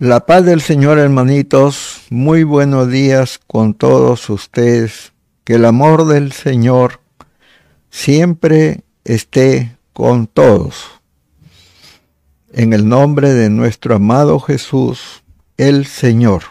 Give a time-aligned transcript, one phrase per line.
[0.00, 5.12] La paz del Señor, hermanitos, muy buenos días con todos ustedes.
[5.44, 7.00] Que el amor del Señor
[7.90, 10.86] siempre esté con todos.
[12.50, 15.22] En el nombre de nuestro amado Jesús,
[15.58, 16.44] el Señor.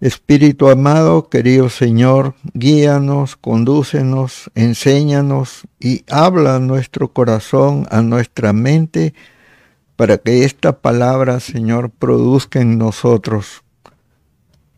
[0.00, 9.14] Espíritu amado, querido Señor, guíanos, condúcenos, enséñanos y habla a nuestro corazón, a nuestra mente,
[9.98, 13.64] para que esta palabra, Señor, produzca en nosotros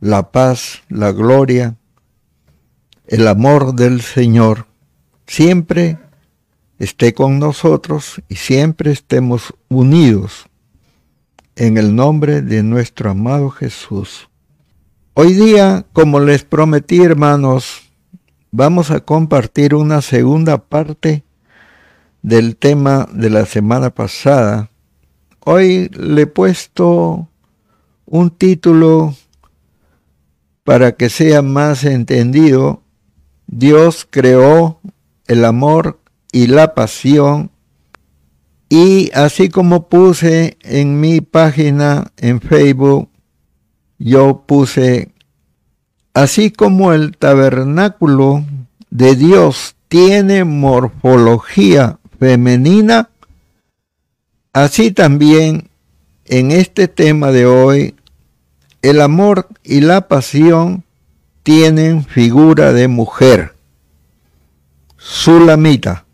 [0.01, 1.77] la paz, la gloria,
[3.07, 4.65] el amor del Señor.
[5.27, 5.99] Siempre
[6.79, 10.47] esté con nosotros y siempre estemos unidos
[11.55, 14.31] en el nombre de nuestro amado Jesús.
[15.13, 17.93] Hoy día, como les prometí, hermanos,
[18.53, 21.25] vamos a compartir una segunda parte
[22.23, 24.71] del tema de la semana pasada
[25.41, 27.29] Hoy le he puesto
[28.07, 29.15] un título
[30.65, 32.83] para que sea más entendido.
[33.47, 34.81] Dios creó
[35.27, 36.01] el amor
[36.33, 37.51] y la pasión
[38.73, 43.11] y así como puse en mi página en Facebook,
[43.99, 45.11] yo puse,
[46.15, 48.45] así como el tabernáculo
[48.91, 53.10] de Dios tiene morfología femenina,
[54.53, 55.71] Así también
[56.25, 57.95] en este tema de hoy,
[58.83, 60.85] el amor y la pasión
[61.45, 63.55] tienen figura de mujer,
[64.97, 66.05] Sulamita.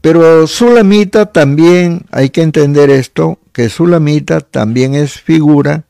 [0.00, 5.84] Pero Sulamita también, hay que entender esto, que Sulamita también es figura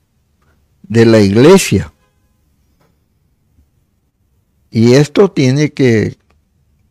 [0.82, 1.94] de la iglesia.
[4.70, 6.18] Y esto tiene que,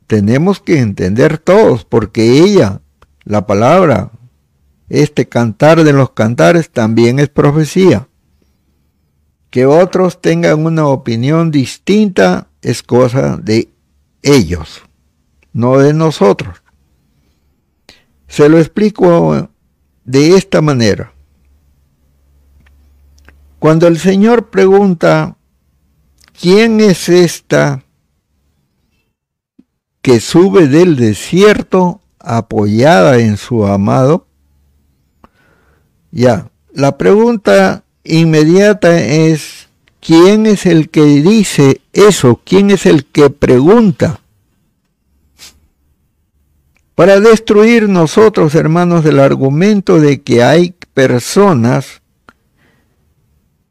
[0.07, 2.81] tenemos que entender todos, porque ella
[3.31, 4.11] la palabra,
[4.89, 8.09] este cantar de los cantares también es profecía.
[9.49, 13.69] Que otros tengan una opinión distinta es cosa de
[14.21, 14.81] ellos,
[15.53, 16.61] no de nosotros.
[18.27, 19.49] Se lo explico
[20.03, 21.13] de esta manera.
[23.59, 25.37] Cuando el Señor pregunta,
[26.37, 27.85] ¿quién es esta
[30.01, 34.27] que sube del desierto apoyada en su amado?
[36.11, 42.41] Ya, la pregunta inmediata es, ¿quién es el que dice eso?
[42.43, 44.19] ¿Quién es el que pregunta?
[46.95, 52.01] Para destruir nosotros, hermanos, el argumento de que hay personas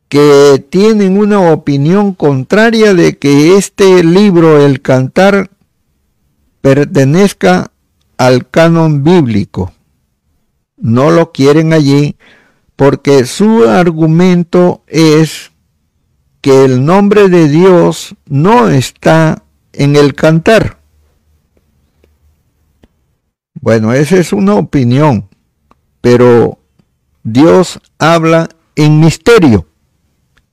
[0.09, 5.51] que tienen una opinión contraria de que este libro, el cantar,
[6.61, 7.71] pertenezca
[8.21, 9.73] al canon bíblico.
[10.77, 12.17] No lo quieren allí
[12.77, 15.53] porque su argumento es
[16.43, 19.43] que el nombre de Dios no está
[19.73, 20.77] en el cantar.
[23.55, 25.31] Bueno, esa es una opinión,
[26.03, 26.59] pero
[27.23, 29.67] Dios habla en misterio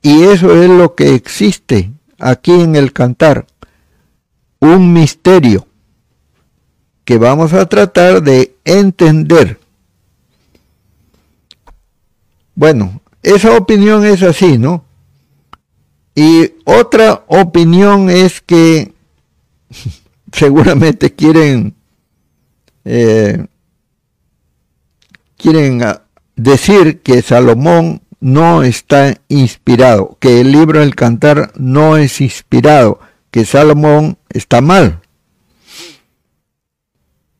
[0.00, 3.46] y eso es lo que existe aquí en el cantar,
[4.58, 5.67] un misterio
[7.08, 9.58] que vamos a tratar de entender.
[12.54, 14.84] Bueno, esa opinión es así, ¿no?
[16.14, 18.92] Y otra opinión es que
[20.32, 21.74] seguramente quieren
[22.84, 23.46] eh,
[25.38, 26.02] quieren ah,
[26.36, 33.46] decir que Salomón no está inspirado, que el libro del cantar no es inspirado, que
[33.46, 35.00] Salomón está mal.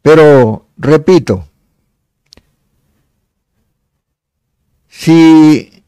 [0.09, 1.47] Pero, repito,
[4.89, 5.85] si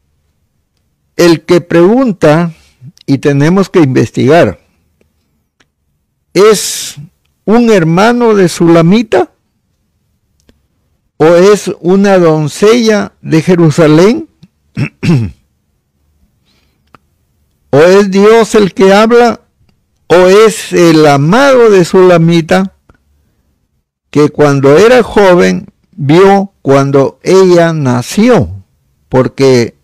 [1.15, 2.53] el que pregunta,
[3.07, 4.59] y tenemos que investigar,
[6.35, 6.97] es
[7.45, 9.31] un hermano de Sulamita
[11.17, 14.29] o es una doncella de Jerusalén
[17.71, 19.41] o es Dios el que habla
[20.05, 22.75] o es el amado de Sulamita
[24.11, 28.49] que cuando era joven vio cuando ella nació,
[29.09, 29.75] porque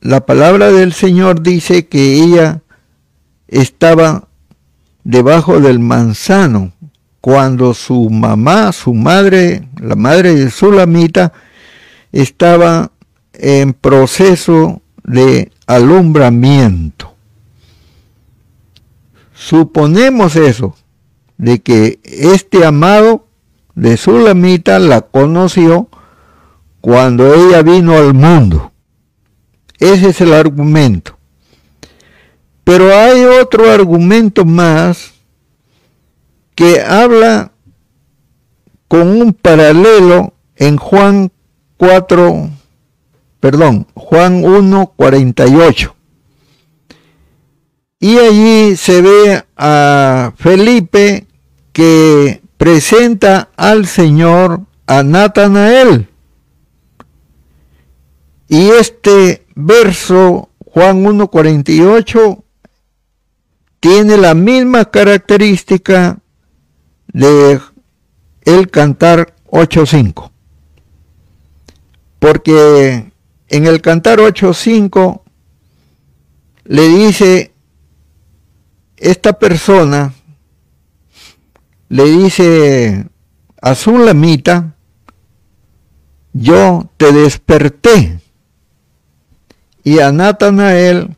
[0.00, 2.62] la palabra del Señor dice que ella
[3.46, 4.28] estaba
[5.04, 6.72] debajo del manzano
[7.20, 11.32] cuando su mamá, su madre, la madre de Sulamita,
[12.12, 12.92] estaba
[13.34, 17.14] en proceso de alumbramiento.
[19.34, 20.74] Suponemos eso,
[21.36, 23.27] de que este amado
[23.78, 25.88] de Sulamita la conoció
[26.80, 28.72] cuando ella vino al mundo
[29.78, 31.16] Ese es el argumento.
[32.64, 35.12] Pero hay otro argumento más
[36.56, 37.52] que habla
[38.88, 41.30] con un paralelo en Juan
[41.76, 42.50] 4,
[43.38, 45.94] perdón, Juan 1, 48.
[48.00, 51.26] Y allí se ve a Felipe
[51.72, 56.08] que presenta al Señor a Natanael.
[58.48, 62.42] Y este verso, Juan 1.48,
[63.80, 66.18] tiene la misma característica
[67.06, 67.60] de
[68.42, 70.30] el cantar 8.5.
[72.18, 73.12] Porque
[73.48, 75.22] en el cantar 8.5
[76.64, 77.52] le dice
[78.96, 80.12] esta persona,
[81.88, 83.06] le dice
[83.60, 84.74] a su lamita,
[86.32, 88.20] yo te desperté.
[89.82, 91.16] Y a Natanael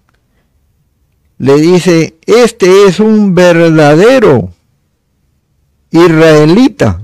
[1.39, 4.53] le dice, este es un verdadero
[5.91, 7.01] israelita,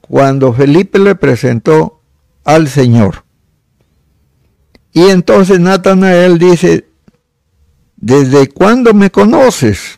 [0.00, 2.00] cuando Felipe le presentó
[2.44, 3.24] al Señor.
[4.92, 6.86] Y entonces Natanael dice,
[7.96, 9.97] ¿desde cuándo me conoces?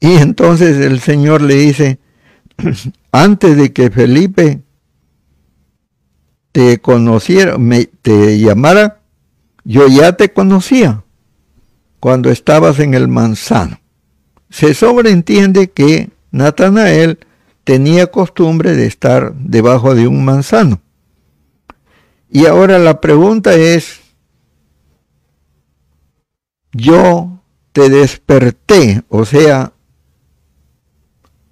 [0.00, 1.98] Y entonces el Señor le dice,
[3.12, 4.62] antes de que Felipe
[6.52, 9.02] te conociera, me, te llamara,
[9.64, 11.04] yo ya te conocía
[12.00, 13.78] cuando estabas en el manzano.
[14.48, 17.18] Se sobreentiende que Natanael
[17.64, 20.80] tenía costumbre de estar debajo de un manzano.
[22.30, 24.00] Y ahora la pregunta es,
[26.72, 27.42] yo
[27.72, 29.72] te desperté, o sea,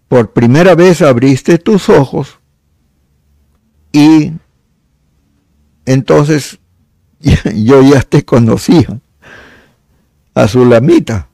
[0.08, 2.38] por primera vez abriste tus ojos
[3.92, 4.32] y
[5.84, 6.58] entonces
[7.54, 9.00] yo ya te conocía
[10.34, 11.28] a su lamita.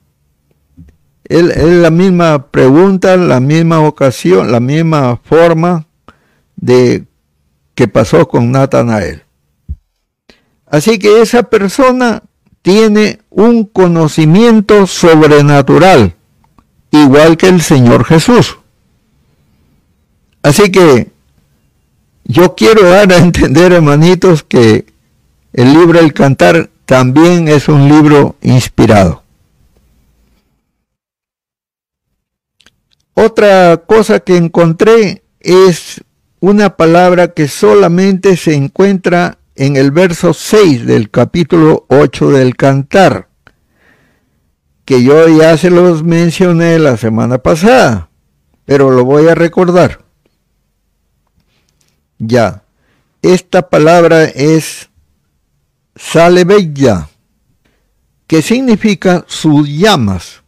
[1.23, 5.87] Es la misma pregunta, la misma ocasión, la misma forma
[6.55, 7.05] de
[7.73, 9.23] que pasó con Natanael.
[10.67, 12.23] Así que esa persona
[12.61, 16.15] tiene un conocimiento sobrenatural,
[16.91, 18.57] igual que el Señor Jesús.
[20.45, 21.09] Así que
[22.23, 24.85] yo quiero dar a entender, hermanitos, que
[25.53, 29.23] el libro El Cantar también es un libro inspirado.
[33.15, 36.03] Otra cosa que encontré es
[36.41, 43.29] una palabra que solamente se encuentra en el verso 6 del capítulo 8 del Cantar,
[44.85, 48.09] que yo ya se los mencioné la semana pasada,
[48.65, 50.04] pero lo voy a recordar.
[52.17, 52.63] Ya,
[53.21, 54.89] esta palabra es
[55.95, 57.09] salebella,
[58.27, 60.43] que significa sus llamas.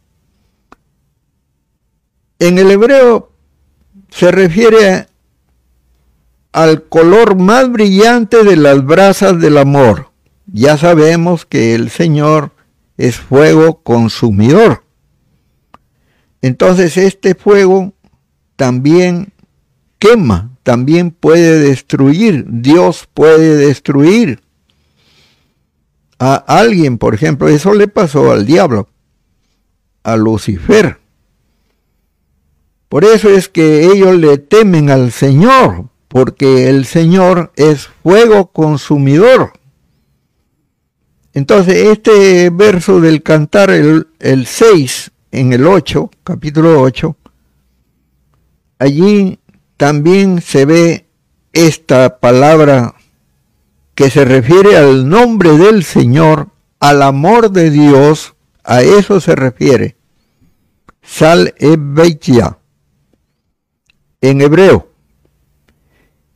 [2.38, 3.32] En el hebreo
[4.10, 5.06] se refiere
[6.52, 10.10] al color más brillante de las brasas del amor.
[10.46, 12.52] Ya sabemos que el Señor
[12.96, 14.84] es fuego consumidor.
[16.42, 17.92] Entonces este fuego
[18.56, 19.32] también
[19.98, 22.44] quema, también puede destruir.
[22.46, 24.42] Dios puede destruir
[26.18, 27.48] a alguien, por ejemplo.
[27.48, 28.86] Eso le pasó al diablo,
[30.02, 30.98] a Lucifer.
[32.90, 39.54] Por eso es que ellos le temen al Señor, porque el Señor es fuego consumidor.
[41.32, 47.16] Entonces, este verso del cantar, el, el 6, en el 8, capítulo 8,
[48.78, 49.38] allí
[49.78, 51.06] también se ve
[51.52, 52.96] esta palabra
[53.94, 56.48] que se refiere al nombre del Señor,
[56.80, 59.96] al amor de Dios, a eso se refiere.
[61.00, 62.58] Sal Ebeitia,
[64.20, 64.90] en hebreo.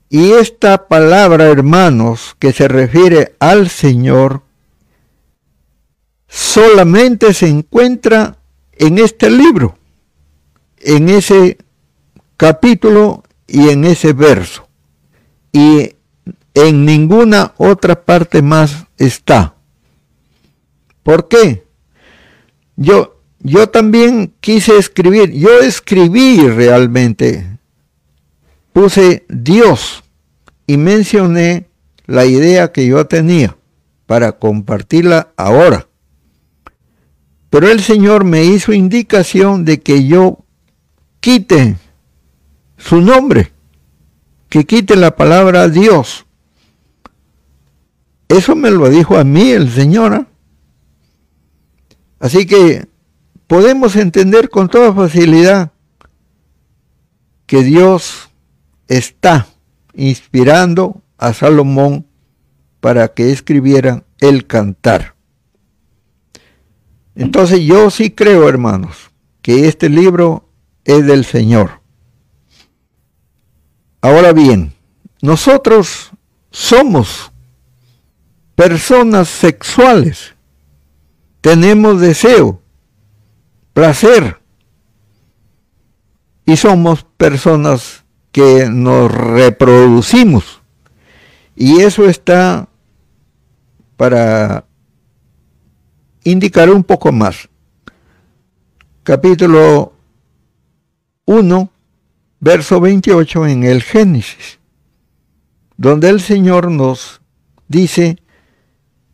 [0.09, 4.43] Y esta palabra, hermanos, que se refiere al Señor,
[6.29, 8.39] solamente se encuentra
[8.73, 9.77] en este libro,
[10.79, 11.59] en ese
[12.37, 14.67] capítulo y en ese verso.
[15.53, 15.95] Y
[16.55, 19.55] en ninguna otra parte más está.
[21.03, 21.65] ¿Por qué?
[22.77, 27.59] Yo, yo también quise escribir, yo escribí realmente,
[28.73, 30.03] puse Dios
[30.67, 31.69] y mencioné
[32.07, 33.57] la idea que yo tenía
[34.07, 35.87] para compartirla ahora.
[37.51, 40.39] Pero el Señor me hizo indicación de que yo
[41.21, 41.77] quite
[42.83, 43.53] su nombre,
[44.49, 46.27] que quite la palabra Dios.
[48.29, 50.15] Eso me lo dijo a mí el Señor.
[50.15, 50.27] ¿ah?
[52.19, 52.89] Así que
[53.47, 55.73] podemos entender con toda facilidad
[57.47, 58.31] que Dios
[58.89, 59.47] está
[59.95, 62.07] inspirando a Salomón
[62.81, 65.15] para que escribiera el cantar.
[67.15, 69.11] Entonces yo sí creo, hermanos,
[69.41, 70.49] que este libro
[70.85, 71.82] es del Señor.
[74.03, 74.73] Ahora bien,
[75.21, 76.11] nosotros
[76.51, 77.31] somos
[78.57, 80.35] personas sexuales.
[81.41, 82.61] Tenemos deseo,
[83.73, 84.41] placer.
[86.45, 90.61] Y somos personas que nos reproducimos.
[91.55, 92.69] Y eso está
[93.97, 94.65] para
[96.25, 97.49] indicar un poco más.
[99.05, 99.93] Capítulo
[101.27, 101.71] 1,
[102.43, 104.59] verso 28 en el Génesis,
[105.77, 107.21] donde el Señor nos
[107.69, 108.19] dice,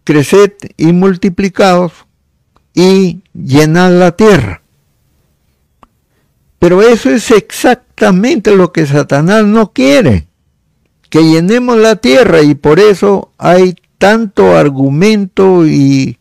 [0.02, 1.92] creced y multiplicaos
[2.73, 4.62] y llenad la tierra.
[6.58, 10.26] Pero eso es exactamente lo que Satanás no quiere,
[11.11, 16.18] que llenemos la tierra y por eso hay tanto argumento y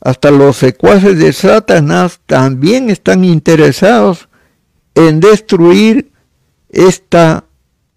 [0.00, 4.28] hasta los secuaces de Satanás también están interesados
[4.96, 6.12] en destruir
[6.72, 7.44] esta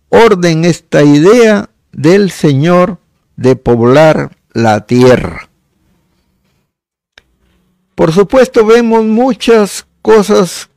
[0.09, 2.99] orden, esta idea del Señor
[3.37, 5.49] de poblar la tierra.
[7.95, 10.69] Por supuesto vemos muchas cosas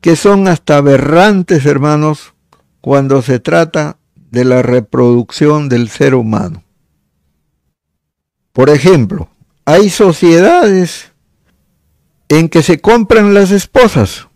[0.00, 2.34] que son hasta aberrantes, hermanos,
[2.80, 3.98] cuando se trata
[4.30, 6.64] de la reproducción del ser humano.
[8.52, 9.28] Por ejemplo,
[9.64, 11.12] hay sociedades
[12.28, 14.28] en que se compran las esposas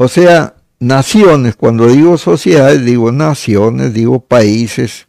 [0.00, 5.08] o sea, naciones, cuando digo sociedades, digo naciones, digo países.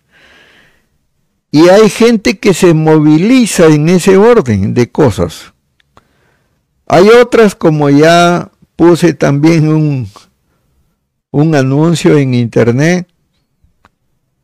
[1.51, 5.53] Y hay gente que se moviliza en ese orden de cosas.
[6.87, 10.09] Hay otras, como ya puse también un,
[11.29, 13.07] un anuncio en internet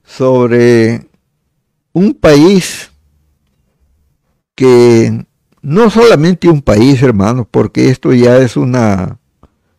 [0.04, 1.08] sobre
[1.92, 2.92] un país
[4.54, 5.26] que
[5.64, 9.18] no solamente un país, hermano, porque esto ya es una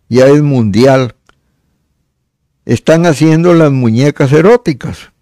[0.08, 1.14] ya es mundial,
[2.64, 5.12] están haciendo las muñecas eróticas.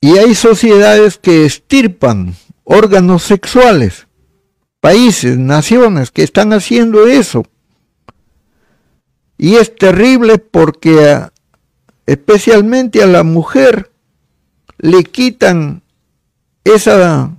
[0.00, 4.06] Y hay sociedades que estirpan órganos sexuales,
[4.80, 7.44] países, naciones que están haciendo eso.
[9.38, 11.26] Y es terrible porque
[12.06, 13.90] especialmente a la mujer
[14.78, 15.82] le quitan
[16.64, 17.34] esa,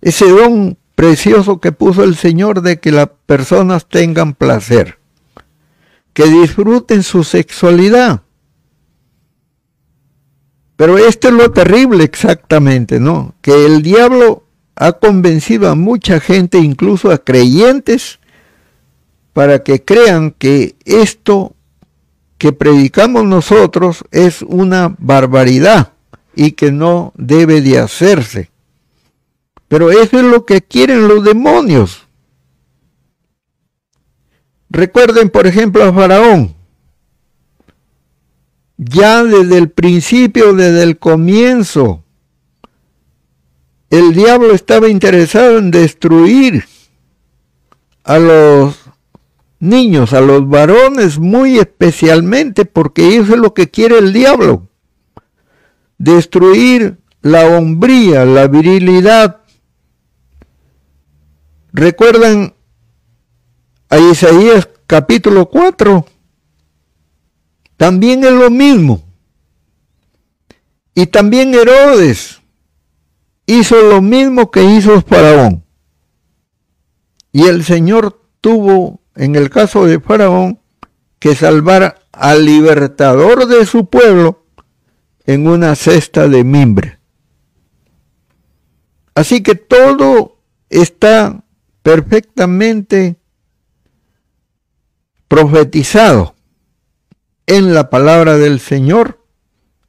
[0.00, 5.00] ese don precioso que puso el Señor de que las personas tengan placer,
[6.12, 8.22] que disfruten su sexualidad.
[10.76, 13.34] Pero esto es lo terrible exactamente, ¿no?
[13.40, 14.44] Que el diablo
[14.76, 18.20] ha convencido a mucha gente, incluso a creyentes,
[19.32, 21.56] para que crean que esto
[22.38, 25.94] que predicamos nosotros es una barbaridad
[26.36, 28.51] y que no debe de hacerse.
[29.72, 32.06] Pero eso es lo que quieren los demonios.
[34.68, 36.54] Recuerden, por ejemplo, a Faraón.
[38.76, 42.04] Ya desde el principio, desde el comienzo,
[43.88, 46.66] el diablo estaba interesado en destruir
[48.04, 48.78] a los
[49.58, 54.68] niños, a los varones muy especialmente, porque eso es lo que quiere el diablo.
[55.96, 59.41] Destruir la hombría, la virilidad,
[61.72, 62.54] ¿Recuerdan
[63.88, 66.04] a Isaías capítulo 4?
[67.78, 69.02] También es lo mismo.
[70.94, 72.42] Y también Herodes
[73.46, 75.64] hizo lo mismo que hizo Faraón.
[77.32, 80.60] Y el Señor tuvo, en el caso de Faraón,
[81.18, 84.44] que salvar al libertador de su pueblo
[85.24, 86.98] en una cesta de mimbre.
[89.14, 90.36] Así que todo
[90.68, 91.41] está
[91.82, 93.16] perfectamente
[95.28, 96.34] profetizado
[97.46, 99.24] en la palabra del Señor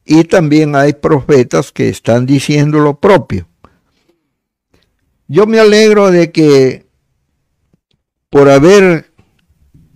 [0.06, 3.48] y también hay profetas que están diciendo lo propio.
[5.28, 6.88] Yo me alegro de que
[8.30, 9.14] por haber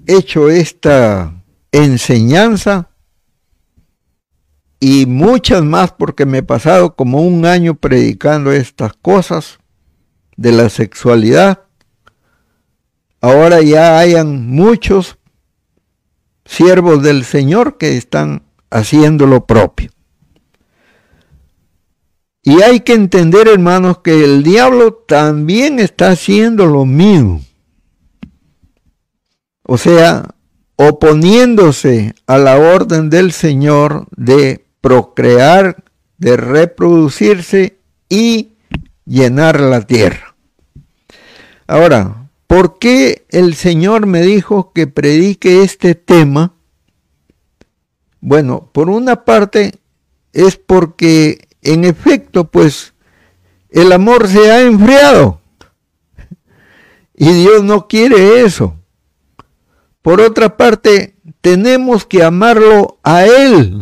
[0.05, 2.89] hecho esta enseñanza
[4.79, 9.59] y muchas más porque me he pasado como un año predicando estas cosas
[10.35, 11.66] de la sexualidad,
[13.21, 15.17] ahora ya hayan muchos
[16.45, 19.91] siervos del Señor que están haciendo lo propio.
[22.41, 27.41] Y hay que entender, hermanos, que el diablo también está haciendo lo mismo.
[29.63, 30.33] O sea,
[30.77, 35.83] oponiéndose a la orden del Señor de procrear,
[36.17, 38.53] de reproducirse y
[39.03, 40.35] llenar la tierra.
[41.67, 46.53] Ahora, ¿por qué el Señor me dijo que predique este tema?
[48.19, 49.73] Bueno, por una parte
[50.33, 52.93] es porque en efecto, pues
[53.69, 55.41] el amor se ha enfriado.
[57.15, 58.75] Y Dios no quiere eso.
[60.01, 63.81] Por otra parte, tenemos que amarlo a Él,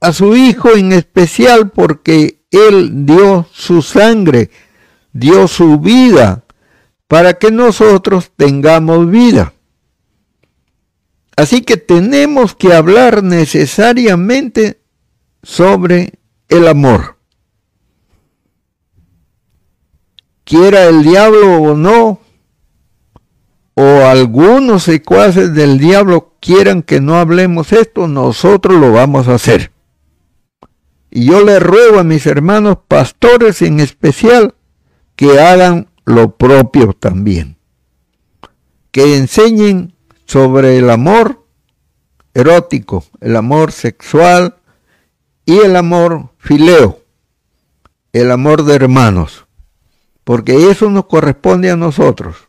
[0.00, 4.50] a su Hijo en especial, porque Él dio su sangre,
[5.12, 6.44] dio su vida,
[7.08, 9.52] para que nosotros tengamos vida.
[11.36, 14.80] Así que tenemos que hablar necesariamente
[15.42, 16.14] sobre
[16.48, 17.16] el amor.
[20.44, 22.20] Quiera el diablo o no,
[23.74, 29.72] o algunos secuaces del diablo quieran que no hablemos esto, nosotros lo vamos a hacer.
[31.10, 34.54] Y yo le ruego a mis hermanos pastores en especial
[35.14, 37.58] que hagan lo propio también.
[38.90, 39.94] Que enseñen
[40.24, 41.44] sobre el amor
[42.32, 44.56] erótico, el amor sexual,
[45.46, 47.00] y el amor fileo,
[48.12, 49.46] el amor de hermanos,
[50.24, 52.48] porque eso nos corresponde a nosotros.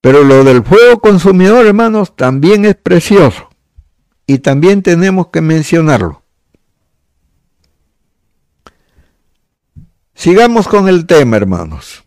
[0.00, 3.48] Pero lo del fuego consumidor, hermanos, también es precioso
[4.26, 6.23] y también tenemos que mencionarlo.
[10.14, 12.04] Sigamos con el tema, hermanos.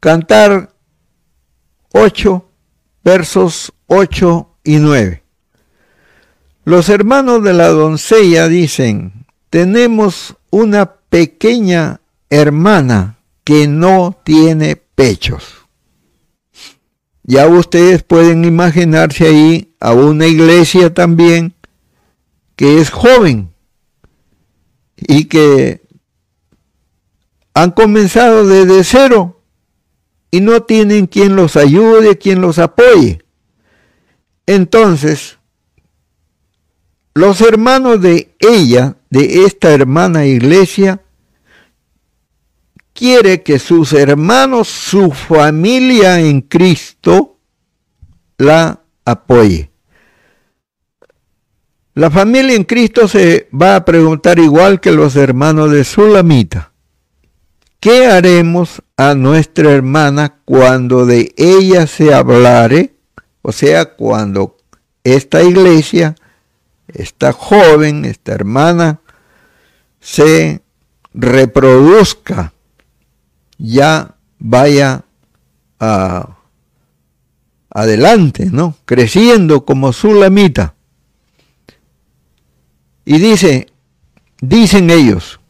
[0.00, 0.74] Cantar
[1.92, 2.50] 8,
[3.02, 5.22] versos 8 y 9.
[6.64, 15.66] Los hermanos de la doncella dicen, tenemos una pequeña hermana que no tiene pechos.
[17.24, 21.54] Ya ustedes pueden imaginarse ahí a una iglesia también
[22.56, 23.52] que es joven
[24.96, 25.81] y que
[27.54, 29.42] han comenzado desde cero
[30.30, 33.22] y no tienen quien los ayude, quien los apoye.
[34.46, 35.38] Entonces,
[37.14, 41.02] los hermanos de ella, de esta hermana iglesia,
[42.94, 47.38] quiere que sus hermanos, su familia en Cristo,
[48.38, 49.70] la apoye.
[51.94, 56.71] La familia en Cristo se va a preguntar igual que los hermanos de Sulamita.
[57.82, 62.94] ¿Qué haremos a nuestra hermana cuando de ella se hablare?
[63.42, 64.56] O sea, cuando
[65.02, 66.14] esta iglesia
[66.94, 69.00] esta joven, esta hermana,
[70.00, 70.62] se
[71.14, 72.52] reproduzca,
[73.58, 75.04] ya vaya
[77.70, 78.76] adelante, ¿no?
[78.84, 80.74] Creciendo como su lamita.
[83.04, 83.72] Y dice,
[84.40, 85.40] dicen ellos,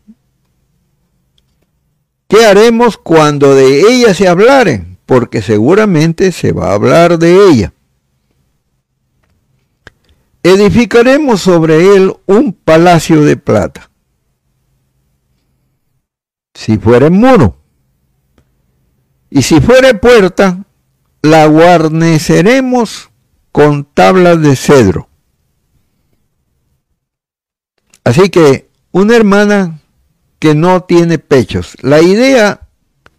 [2.32, 4.96] ¿qué haremos cuando de ella se hablare?
[5.04, 7.72] Porque seguramente se va a hablar de ella
[10.42, 13.90] edificaremos sobre él un palacio de plata.
[16.54, 17.56] Si fuere muro,
[19.30, 20.64] y si fuere puerta,
[21.22, 23.10] la guarneceremos
[23.50, 25.08] con tablas de cedro.
[28.04, 29.80] Así que una hermana
[30.42, 31.76] que no tiene pechos.
[31.82, 32.62] La idea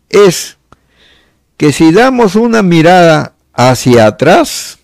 [0.09, 0.57] es
[1.55, 4.79] que si damos una mirada hacia atrás,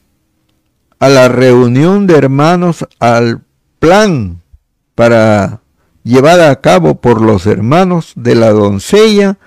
[1.00, 3.42] a la reunión de hermanos, al
[3.80, 4.42] plan
[4.96, 5.60] para
[6.06, 9.38] llevar a cabo por los hermanos de la doncella,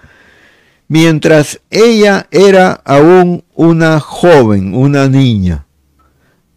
[0.86, 5.64] mientras ella era aún una joven, una niña.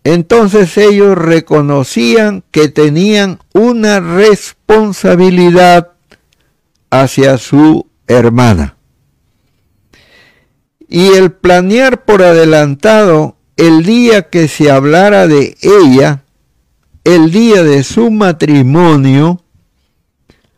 [0.03, 5.94] Entonces ellos reconocían que tenían una responsabilidad
[6.89, 8.77] hacia su hermana.
[10.87, 16.23] Y el planear por adelantado el día que se hablara de ella,
[17.03, 19.41] el día de su matrimonio,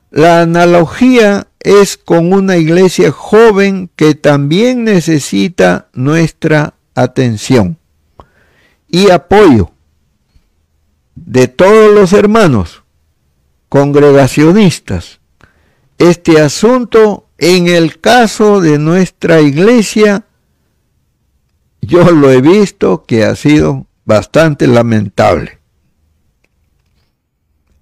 [0.10, 7.78] la analogía es con una iglesia joven que también necesita nuestra atención
[8.88, 9.72] y apoyo
[11.16, 12.84] de todos los hermanos
[13.70, 15.17] congregacionistas.
[15.98, 20.26] Este asunto, en el caso de nuestra iglesia,
[21.82, 25.60] yo lo he visto que ha sido bastante lamentable.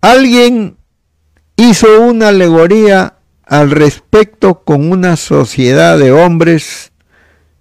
[0.02, 0.78] Alguien
[1.58, 6.92] hizo una alegoría al respecto con una sociedad de hombres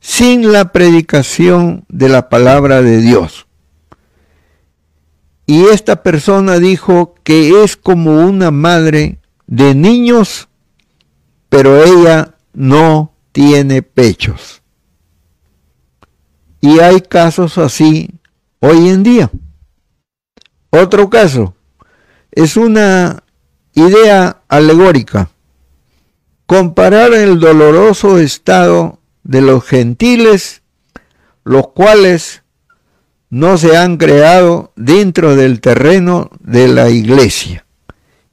[0.01, 3.47] sin la predicación de la palabra de Dios.
[5.47, 10.49] Y esta persona dijo que es como una madre de niños,
[11.49, 14.63] pero ella no tiene pechos.
[16.61, 18.11] Y hay casos así
[18.61, 19.31] hoy en día.
[20.71, 21.55] Otro caso
[22.33, 23.23] es una
[23.75, 25.31] idea alegórica.
[26.47, 30.63] Comparar el doloroso estado de los gentiles,
[31.43, 32.43] los cuales
[33.31, 37.64] no se han creado dentro del terreno de la iglesia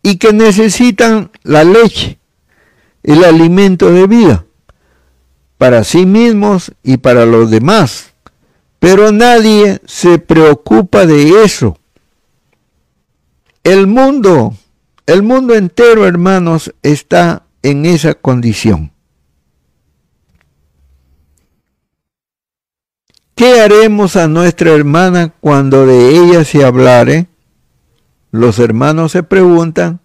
[0.04, 2.20] y que necesitan la leche,
[3.04, 4.46] el alimento de vida,
[5.58, 8.14] para sí mismos y para los demás.
[8.80, 11.78] Pero nadie se preocupa de eso.
[13.64, 14.56] El mundo,
[15.06, 18.92] el mundo entero, hermanos, está en esa condición.
[23.36, 27.28] ¿Qué haremos a nuestra hermana cuando de ella se hablare?
[28.32, 30.00] Los hermanos se preguntan,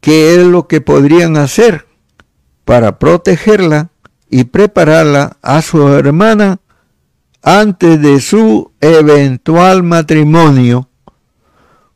[0.00, 1.86] ¿qué es lo que podrían hacer
[2.64, 3.90] para protegerla
[4.30, 6.60] y prepararla a su hermana
[7.42, 10.88] antes de su eventual matrimonio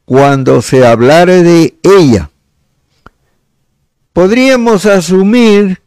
[0.05, 2.31] cuando se hablare de ella?
[4.13, 5.81] Podríamos asumir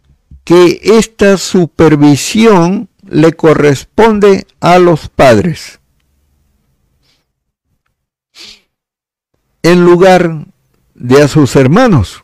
[0.44, 5.81] que esta supervisión le corresponde a los padres.
[9.64, 10.48] En lugar
[10.96, 12.24] de a sus hermanos.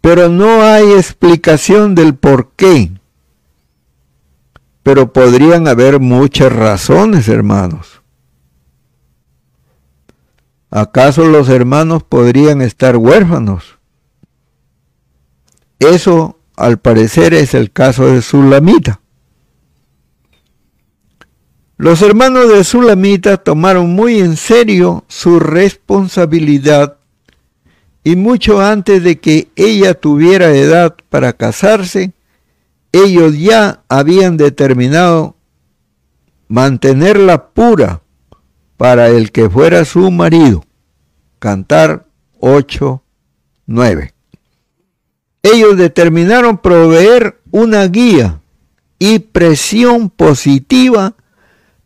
[0.00, 2.92] Pero no hay explicación del por qué.
[4.82, 8.02] Pero podrían haber muchas razones, hermanos.
[10.70, 13.78] ¿Acaso los hermanos podrían estar huérfanos?
[15.78, 19.01] Eso, al parecer, es el caso de Sulamita.
[21.76, 26.98] Los hermanos de Sulamita tomaron muy en serio su responsabilidad
[28.04, 32.12] y mucho antes de que ella tuviera edad para casarse,
[32.92, 35.36] ellos ya habían determinado
[36.48, 38.02] mantenerla pura
[38.76, 40.64] para el que fuera su marido.
[41.38, 42.06] Cantar
[42.40, 43.02] 8,
[43.66, 44.14] 9.
[45.42, 48.40] Ellos determinaron proveer una guía
[48.98, 51.14] y presión positiva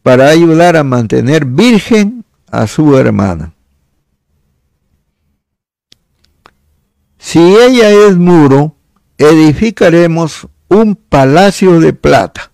[0.07, 3.55] para ayudar a mantener virgen a su hermana.
[7.19, 8.77] Si ella es muro,
[9.19, 12.53] edificaremos un palacio de plata.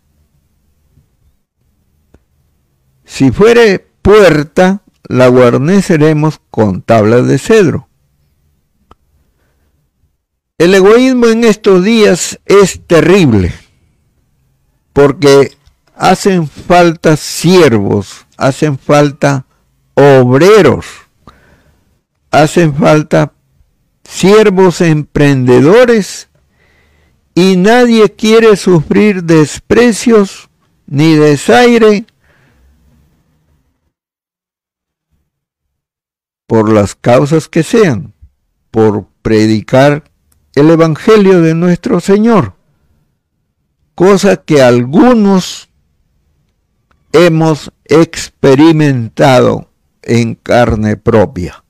[3.04, 7.86] Si fuere puerta, la guarneceremos con tablas de cedro.
[10.56, 13.52] El egoísmo en estos días es terrible,
[14.94, 15.52] porque
[15.94, 19.46] hacen falta siervos, hacen falta
[19.94, 20.86] obreros,
[22.30, 23.32] hacen falta
[24.04, 26.28] siervos emprendedores
[27.34, 30.50] y nadie quiere sufrir desprecios
[30.86, 32.04] ni desaire
[36.46, 38.12] por las causas que sean,
[38.70, 40.04] por predicar
[40.54, 42.54] el Evangelio de nuestro Señor,
[43.94, 45.70] cosa que algunos
[47.12, 49.68] hemos experimentado
[50.02, 51.62] en carne propia.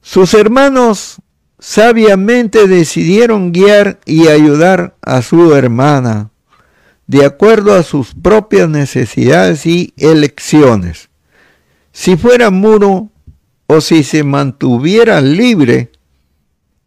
[0.00, 1.16] Sus hermanos
[1.58, 6.30] sabiamente decidieron guiar y ayudar a su hermana
[7.06, 11.10] de acuerdo a sus propias necesidades y elecciones.
[11.92, 13.10] Si fuera muro
[13.66, 15.90] o si se mantuviera libre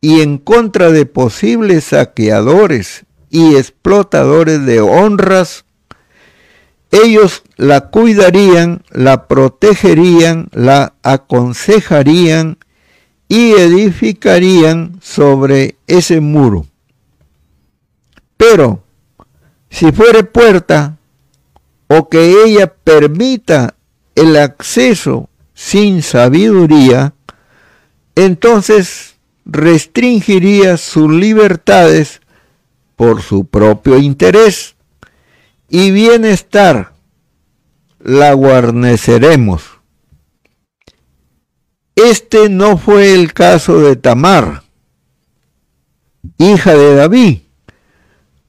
[0.02, 5.66] y en contra de posibles saqueadores y explotadores de honras
[6.92, 12.58] ellos la cuidarían, la protegerían, la aconsejarían
[13.28, 16.66] y edificarían sobre ese muro.
[18.38, 18.84] Pero
[19.70, 20.98] si fuere puerta
[21.88, 23.76] o que ella permita
[24.16, 27.14] el acceso sin sabiduría,
[28.16, 32.22] entonces restringiría sus libertades
[32.96, 34.77] por su propio interés
[35.70, 36.94] y bienestar
[38.00, 39.64] la guarneceremos.
[41.96, 44.64] Este no fue el caso de Tamar,
[46.38, 47.40] hija de David,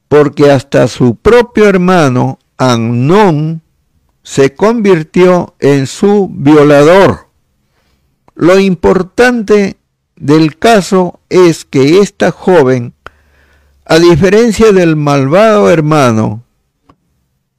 [0.09, 3.63] porque hasta su propio hermano Amnón
[4.23, 7.29] se convirtió en su violador.
[8.35, 9.79] Lo importante
[10.17, 12.93] del caso es que esta joven,
[13.87, 16.45] a diferencia del malvado hermano,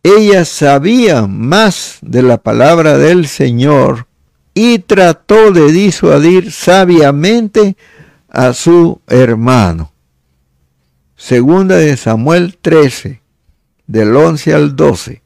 [0.04, 4.08] ella sabía más de la palabra del Señor
[4.54, 7.76] y trató de disuadir sabiamente
[8.30, 9.92] a su hermano.
[11.16, 13.22] Segunda de Samuel 13,
[13.88, 15.22] del 11 al 12.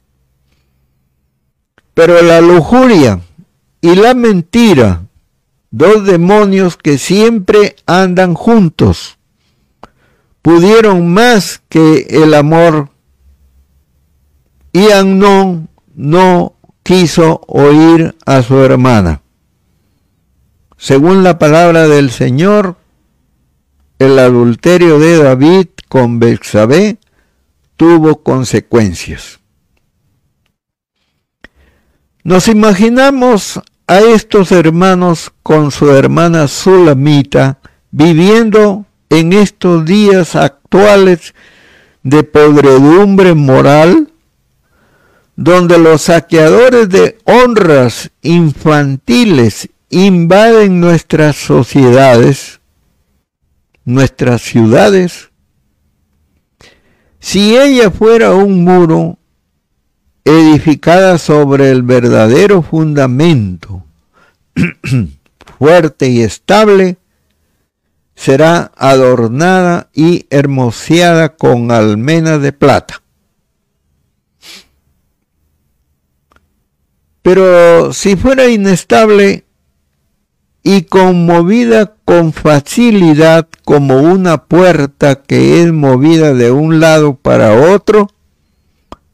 [1.94, 3.20] Pero la lujuria
[3.80, 5.06] y la mentira,
[5.70, 9.18] dos demonios que siempre andan juntos,
[10.42, 12.90] pudieron más que el amor
[14.74, 19.22] y Amnón no quiso oír a su hermana.
[20.76, 22.76] Según la palabra del Señor,
[24.00, 26.98] el adulterio de David con Bexabé
[27.76, 29.38] tuvo consecuencias.
[32.24, 37.60] Nos imaginamos a estos hermanos con su hermana Sulamita
[37.92, 41.32] viviendo en estos días actuales
[42.02, 44.10] de podredumbre moral,
[45.36, 52.60] donde los saqueadores de honras infantiles invaden nuestras sociedades,
[53.84, 55.30] nuestras ciudades.
[57.18, 59.18] Si ella fuera un muro
[60.24, 63.84] edificada sobre el verdadero fundamento,
[65.58, 66.96] fuerte y estable,
[68.14, 73.03] será adornada y hermoseada con almenas de plata.
[77.24, 79.46] Pero si fuera inestable
[80.62, 88.08] y conmovida con facilidad como una puerta que es movida de un lado para otro,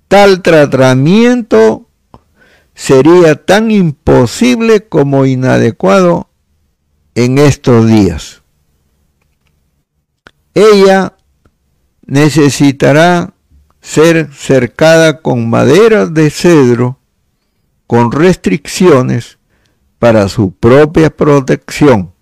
[0.09, 1.89] tal tratamiento
[2.75, 6.31] sería tan imposible como inadecuado
[7.15, 8.43] en estos días.
[10.53, 11.17] Ella
[12.07, 13.35] necesitará
[13.81, 17.00] ser cercada con maderas de cedro,
[17.91, 19.41] con restricciones
[19.99, 22.13] para su propia protección.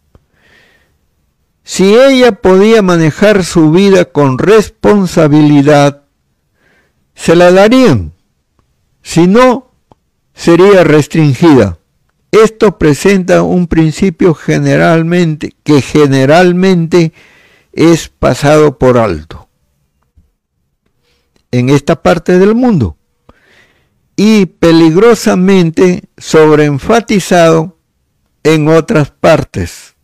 [1.63, 6.05] Si ella podía manejar su vida con responsabilidad,
[7.15, 8.15] se la darían.
[9.03, 9.71] Si no,
[10.33, 11.77] sería restringida.
[12.31, 17.13] Esto presenta un principio generalmente que generalmente
[17.75, 19.51] es pasado por alto
[21.51, 22.98] en esta parte del mundo
[24.21, 27.79] y peligrosamente sobreenfatizado
[28.43, 29.95] en otras partes.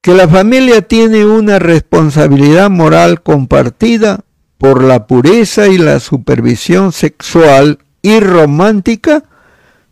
[0.00, 4.20] que la familia tiene una responsabilidad moral compartida
[4.58, 9.24] por la pureza y la supervisión sexual y romántica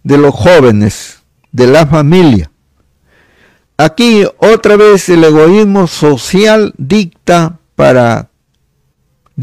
[0.02, 2.50] de los jóvenes, de la familia.
[3.78, 8.28] Aquí otra vez el egoísmo social dicta para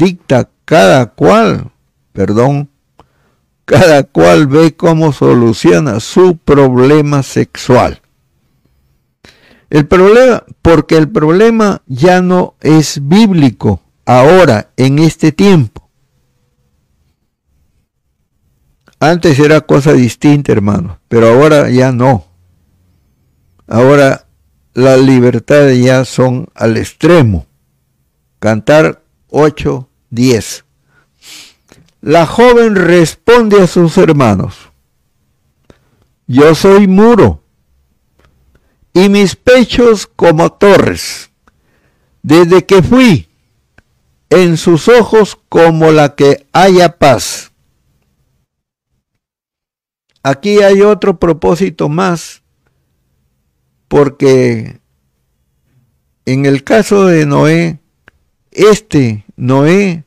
[0.00, 1.70] dicta cada cual,
[2.12, 2.70] perdón,
[3.66, 8.00] cada cual ve cómo soluciona su problema sexual.
[9.68, 15.88] El problema, porque el problema ya no es bíblico ahora, en este tiempo.
[18.98, 22.24] Antes era cosa distinta, hermano, pero ahora ya no.
[23.68, 24.26] Ahora
[24.72, 27.46] las libertades ya son al extremo.
[28.40, 30.64] Cantar 8, 10.
[32.00, 34.70] La joven responde a sus hermanos,
[36.26, 37.42] yo soy muro
[38.92, 41.30] y mis pechos como torres,
[42.22, 43.28] desde que fui
[44.30, 47.52] en sus ojos como la que haya paz.
[50.22, 52.42] Aquí hay otro propósito más,
[53.88, 54.80] porque
[56.26, 57.80] en el caso de Noé,
[58.50, 60.04] este Noé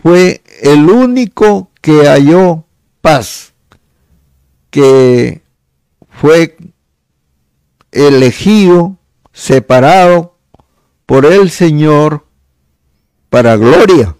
[0.00, 2.64] fue el único que halló
[3.00, 3.52] paz,
[4.70, 5.42] que
[6.08, 6.56] fue
[7.90, 8.96] elegido,
[9.32, 10.38] separado
[11.04, 12.28] por el Señor
[13.28, 14.16] para gloria,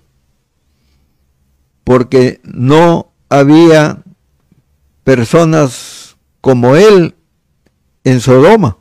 [1.84, 4.02] porque no había
[5.04, 7.14] personas como él
[8.02, 8.78] en Sodoma.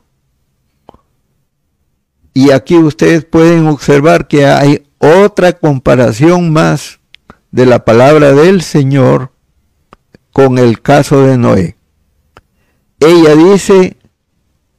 [2.32, 7.00] Y aquí ustedes pueden observar que hay otra comparación más
[7.50, 9.32] de la palabra del Señor
[10.32, 11.76] con el caso de Noé.
[13.00, 13.98] Ella dice,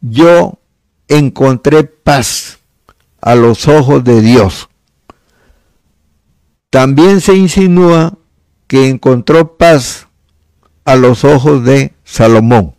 [0.02, 0.60] yo
[1.08, 2.60] encontré paz
[3.22, 4.70] a los ojos de Dios.
[6.70, 8.18] también se insinúa
[8.68, 10.08] que encontró paz
[10.84, 12.76] a los ojos de Salomón.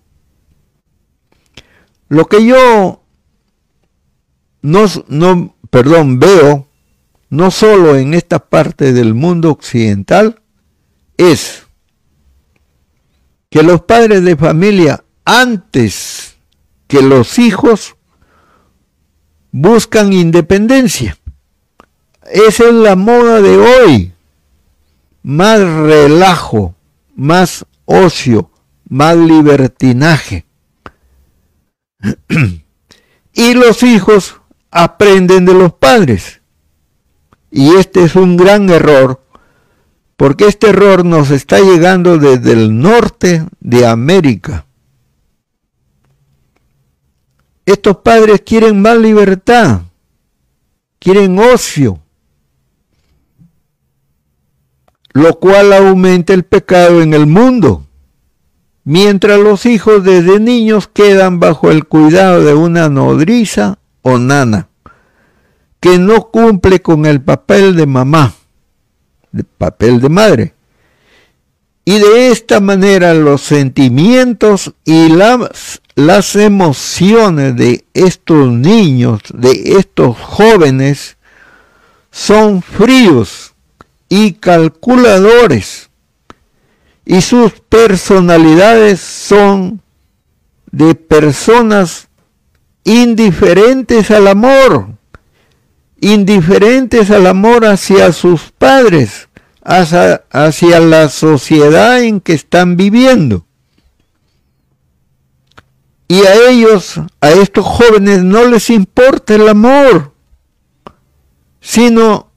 [2.08, 3.00] Lo que yo
[4.60, 6.65] no, no, perdón, veo
[7.28, 10.40] no solo en esta parte del mundo occidental,
[11.16, 11.66] es
[13.50, 16.36] que los padres de familia antes
[16.86, 17.96] que los hijos
[19.50, 21.18] buscan independencia.
[22.30, 24.12] Esa es la moda de hoy.
[25.22, 26.74] Más relajo,
[27.14, 28.50] más ocio,
[28.88, 30.44] más libertinaje.
[33.32, 36.40] y los hijos aprenden de los padres.
[37.50, 39.22] Y este es un gran error,
[40.16, 44.66] porque este error nos está llegando desde el norte de América.
[47.64, 49.82] Estos padres quieren más libertad,
[50.98, 52.00] quieren ocio,
[55.12, 57.86] lo cual aumenta el pecado en el mundo,
[58.84, 64.68] mientras los hijos desde niños quedan bajo el cuidado de una nodriza o nana,
[65.80, 68.34] que no cumple con el papel de mamá,
[69.32, 70.54] el papel de madre.
[71.84, 80.16] Y de esta manera los sentimientos y las, las emociones de estos niños, de estos
[80.16, 81.16] jóvenes,
[82.10, 83.54] son fríos
[84.08, 85.90] y calculadores
[87.06, 89.80] y sus personalidades son
[90.72, 92.08] de personas
[92.82, 94.88] indiferentes al amor,
[96.00, 99.28] indiferentes al amor hacia sus padres,
[99.62, 103.46] hacia, la sociedad en que están viviendo.
[106.08, 110.12] Y a ellos, a estos jóvenes, no les importa el amor,
[111.60, 112.30] sino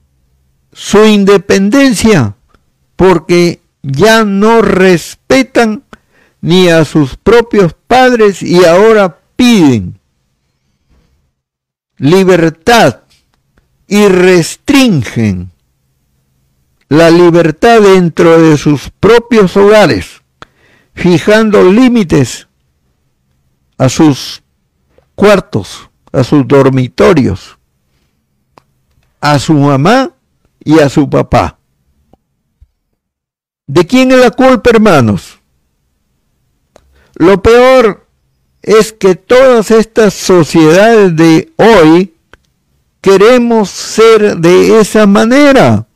[0.72, 2.34] su independencia
[2.96, 5.84] porque ya no respetan
[6.40, 10.00] ni a sus propios padres y ahora piden
[11.96, 13.00] libertad
[13.90, 15.50] y restringen
[16.88, 20.22] la libertad dentro de sus propios hogares,
[20.94, 22.46] fijando límites
[23.78, 24.44] a sus
[25.16, 27.58] cuartos, a sus dormitorios,
[29.20, 30.12] a su mamá
[30.64, 31.58] y a su papá.
[33.66, 35.40] ¿De quién es la culpa, hermanos?
[37.16, 38.06] Lo peor
[38.62, 42.14] es que todas estas sociedades de hoy
[43.00, 45.86] queremos ser de esa manera,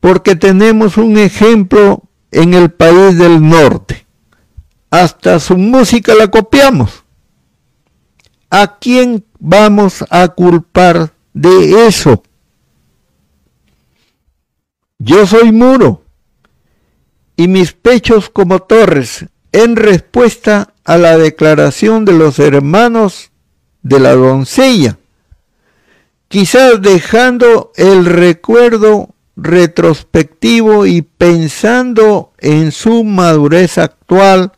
[0.00, 4.06] porque tenemos un ejemplo en el país del norte.
[4.90, 7.04] Hasta su música la copiamos.
[8.50, 12.22] ¿A quién vamos a culpar de eso?
[14.98, 16.04] Yo soy muro
[17.36, 23.30] y mis pechos como torres en respuesta a la declaración de los hermanos
[23.82, 24.98] de la doncella,
[26.32, 34.52] quizás dejando el recuerdo retrospectivo y pensando en su madurez actual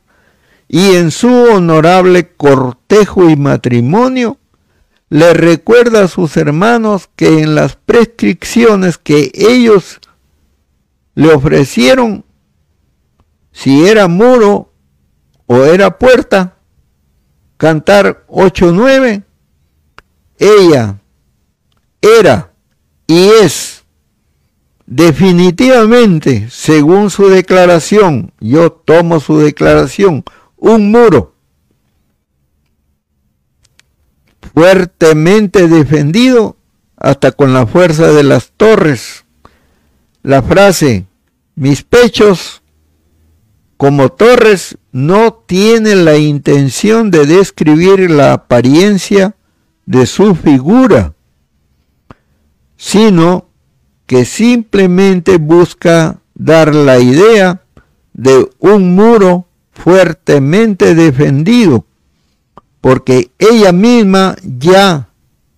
[0.68, 4.38] y en su honorable cortejo y matrimonio,
[5.08, 9.98] le recuerda a sus hermanos que en las prescripciones que ellos
[11.16, 12.24] le ofrecieron
[13.50, 14.72] si era muro
[15.46, 16.56] o era puerta,
[17.56, 19.24] cantar 8-9,
[20.38, 21.00] ella
[22.04, 22.52] era
[23.06, 23.84] y es
[24.86, 30.24] definitivamente, según su declaración, yo tomo su declaración,
[30.56, 31.34] un muro
[34.54, 36.56] fuertemente defendido
[36.96, 39.24] hasta con la fuerza de las torres.
[40.22, 41.06] La frase,
[41.54, 42.62] mis pechos
[43.76, 49.34] como torres no tiene la intención de describir la apariencia
[49.86, 51.13] de su figura,
[52.76, 53.48] sino
[54.06, 57.62] que simplemente busca dar la idea
[58.12, 61.86] de un muro fuertemente defendido,
[62.80, 65.08] porque ella misma ya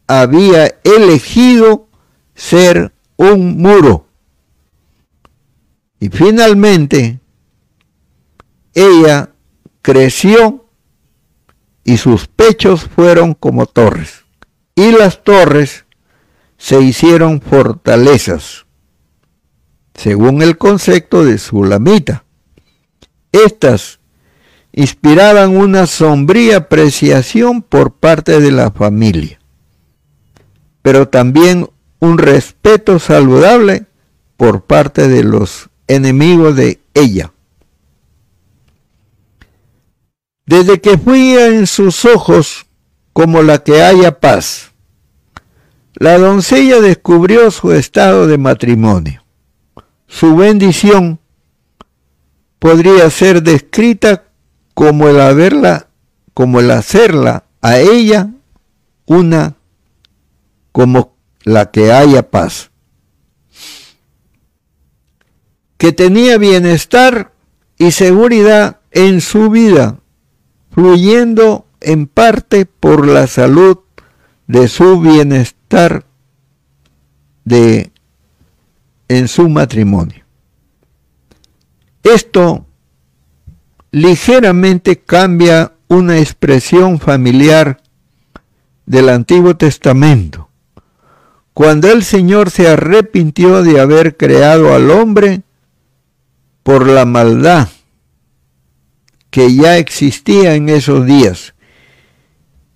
[0.06, 1.88] había elegido
[2.34, 4.06] ser un muro.
[5.98, 7.20] Y finalmente,
[8.74, 9.30] ella
[9.82, 10.66] creció
[11.84, 14.24] y sus pechos fueron como torres.
[14.74, 15.85] Y las torres
[16.58, 18.66] se hicieron fortalezas,
[19.94, 22.24] según el concepto de Sulamita.
[23.32, 24.00] Estas
[24.72, 29.38] inspiraban una sombría apreciación por parte de la familia,
[30.82, 33.86] pero también un respeto saludable
[34.36, 37.32] por parte de los enemigos de ella.
[40.44, 42.66] Desde que fui en sus ojos
[43.12, 44.72] como la que haya paz,
[45.98, 49.24] la doncella descubrió su estado de matrimonio.
[50.06, 51.18] Su bendición
[52.58, 54.24] podría ser descrita
[54.74, 55.88] como el haberla,
[56.34, 58.30] como el hacerla a ella
[59.06, 59.56] una
[60.70, 62.70] como la que haya paz.
[65.78, 67.32] Que tenía bienestar
[67.78, 69.98] y seguridad en su vida,
[70.72, 73.78] fluyendo en parte por la salud
[74.46, 76.04] de su bienestar
[77.44, 77.90] de
[79.08, 80.24] en su matrimonio.
[82.02, 82.66] Esto
[83.90, 87.80] ligeramente cambia una expresión familiar
[88.84, 90.48] del Antiguo Testamento.
[91.54, 95.42] Cuando el Señor se arrepintió de haber creado al hombre
[96.62, 97.68] por la maldad
[99.30, 101.54] que ya existía en esos días.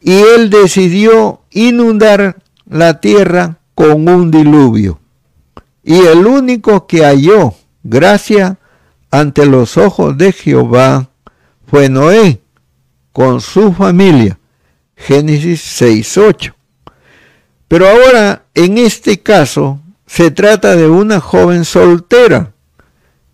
[0.01, 2.37] Y él decidió inundar
[2.67, 5.01] la tierra con un diluvio.
[5.83, 8.59] Y el único que halló gracia
[9.11, 11.11] ante los ojos de Jehová
[11.67, 12.41] fue Noé
[13.13, 14.39] con su familia.
[14.97, 16.55] Génesis 6.8.
[17.69, 22.53] Pero ahora, en este caso, se trata de una joven soltera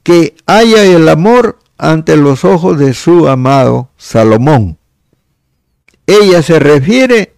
[0.02, 4.78] que haya el amor ante los ojos de su amado Salomón.
[6.06, 7.35] Ella se refiere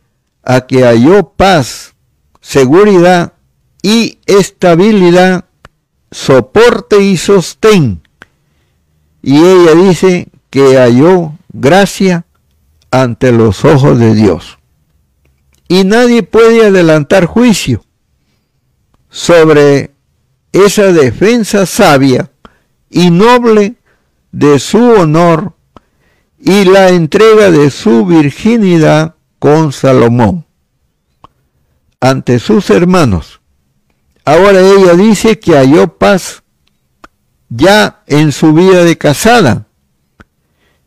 [0.49, 1.95] a que halló paz,
[2.41, 3.35] seguridad
[3.83, 5.45] y estabilidad,
[6.11, 8.01] soporte y sostén.
[9.23, 12.25] Y ella dice que halló gracia
[12.91, 14.59] ante los ojos de Dios.
[15.69, 17.85] Y nadie puede adelantar juicio
[19.11, 19.91] sobre
[20.53, 22.31] esa defensa sabia
[22.89, 23.75] y noble
[24.33, 25.53] de su honor
[26.39, 30.47] y la entrega de su virginidad con Salomón
[32.01, 33.41] ante sus hermanos.
[34.25, 36.43] Ahora ella dice que halló paz
[37.49, 39.67] ya en su vida de casada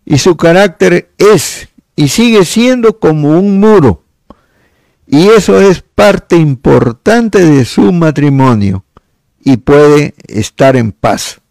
[0.05, 4.03] y su carácter es y sigue siendo como un muro.
[5.07, 8.85] Y eso es parte importante de su matrimonio
[9.39, 11.41] y puede estar en paz.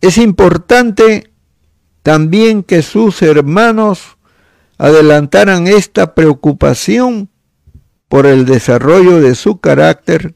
[0.00, 1.30] Es importante
[2.02, 4.17] también que sus hermanos
[4.78, 7.28] adelantaran esta preocupación
[8.08, 10.34] por el desarrollo de su carácter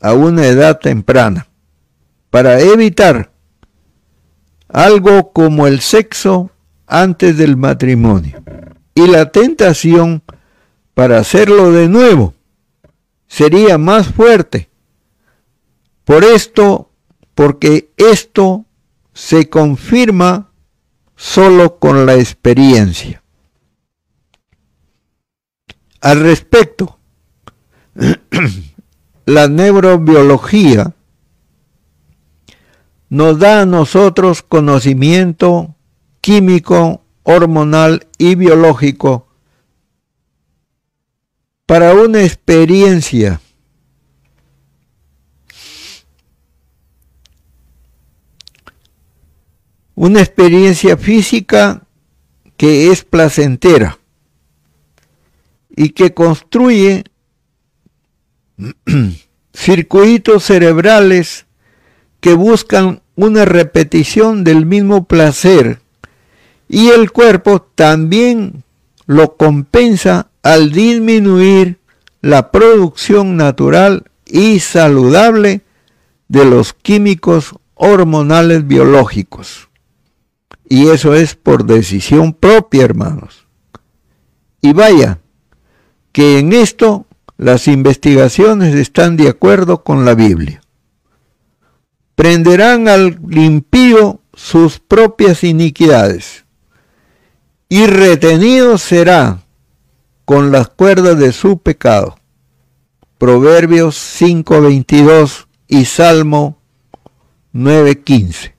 [0.00, 1.48] a una edad temprana,
[2.30, 3.32] para evitar
[4.68, 6.50] algo como el sexo
[6.86, 8.42] antes del matrimonio
[8.94, 10.22] y la tentación
[10.94, 12.34] para hacerlo de nuevo
[13.26, 14.68] sería más fuerte.
[16.04, 16.90] Por esto,
[17.34, 18.64] porque esto
[19.12, 20.52] se confirma
[21.16, 23.23] solo con la experiencia.
[26.04, 26.98] Al respecto,
[29.24, 30.94] la neurobiología
[33.08, 35.74] nos da a nosotros conocimiento
[36.20, 39.28] químico, hormonal y biológico
[41.64, 43.40] para una experiencia
[49.94, 51.86] una experiencia física
[52.58, 53.98] que es placentera
[55.76, 57.04] y que construye
[59.52, 61.46] circuitos cerebrales
[62.20, 65.80] que buscan una repetición del mismo placer
[66.68, 68.64] y el cuerpo también
[69.06, 71.78] lo compensa al disminuir
[72.20, 75.60] la producción natural y saludable
[76.28, 79.68] de los químicos hormonales biológicos.
[80.68, 83.46] Y eso es por decisión propia, hermanos.
[84.62, 85.20] Y vaya,
[86.14, 87.06] que en esto
[87.36, 90.60] las investigaciones están de acuerdo con la Biblia.
[92.14, 96.44] Prenderán al impío sus propias iniquidades
[97.68, 99.42] y retenido será
[100.24, 102.16] con las cuerdas de su pecado.
[103.18, 106.58] Proverbios 5:22 y Salmo
[107.52, 108.54] 9:15.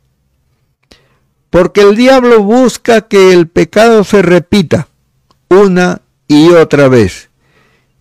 [1.49, 4.89] Porque el diablo busca que el pecado se repita
[5.47, 7.29] una y otra vez.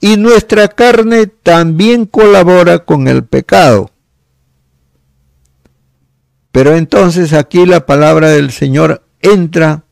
[0.05, 3.91] Y nuestra carne también colabora con el pecado.
[6.53, 9.85] Pero entonces aquí la palabra del Señor entra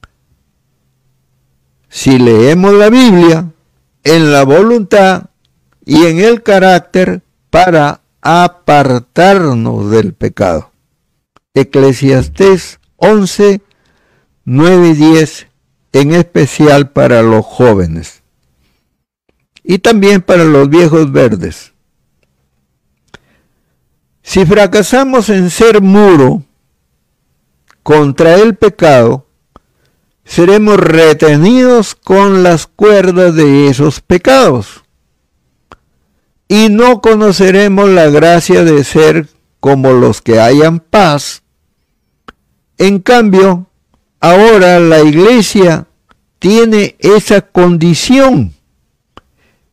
[1.89, 3.55] si leemos la Biblia
[4.05, 5.31] en la voluntad
[5.83, 10.73] y en el carácter para apartarnos del pecado.
[11.55, 13.63] Eclesiastés 11,
[14.45, 15.47] 9 y 10,
[15.95, 18.22] en especial para los jóvenes
[19.65, 21.73] y también para los viejos verdes.
[24.23, 26.43] Si fracasamos en ser muro
[27.83, 29.27] contra el pecado,
[30.25, 34.83] seremos retenidos con las cuerdas de esos pecados
[36.53, 39.27] y no conoceremos la gracia de ser
[39.59, 41.43] como los que hayan paz.
[42.77, 43.69] En cambio,
[44.21, 45.87] ahora la iglesia
[46.39, 48.53] tiene esa condición.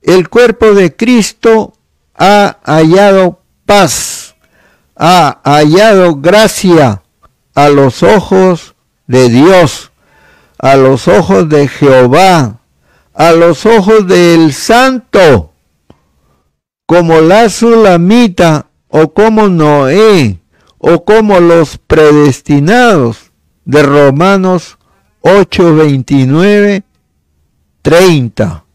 [0.10, 1.74] El cuerpo de Cristo
[2.16, 4.36] ha hallado paz,
[4.96, 7.04] ha hallado gracia
[7.54, 8.74] a los ojos
[9.06, 9.92] de Dios,
[10.58, 12.60] a los ojos de Jehová,
[13.14, 15.54] a los ojos del Santo
[16.88, 20.40] como la Sulamita o como Noé
[20.80, 23.32] o como los predestinados
[23.64, 24.80] de Romanos
[25.22, 26.82] 8, 29,
[27.84, 28.66] 30.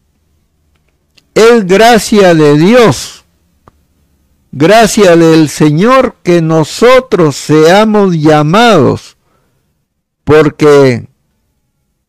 [1.35, 3.23] Es gracia de Dios,
[4.51, 9.17] gracia del Señor que nosotros seamos llamados,
[10.23, 11.07] porque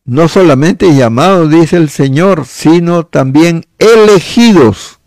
[0.05, 4.97] no solamente llamados, dice el Señor, sino también elegidos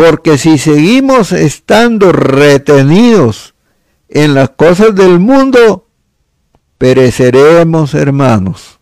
[0.00, 3.54] porque si seguimos estando retenidos
[4.08, 5.88] en las cosas del mundo,
[6.78, 8.80] pereceremos, hermanos.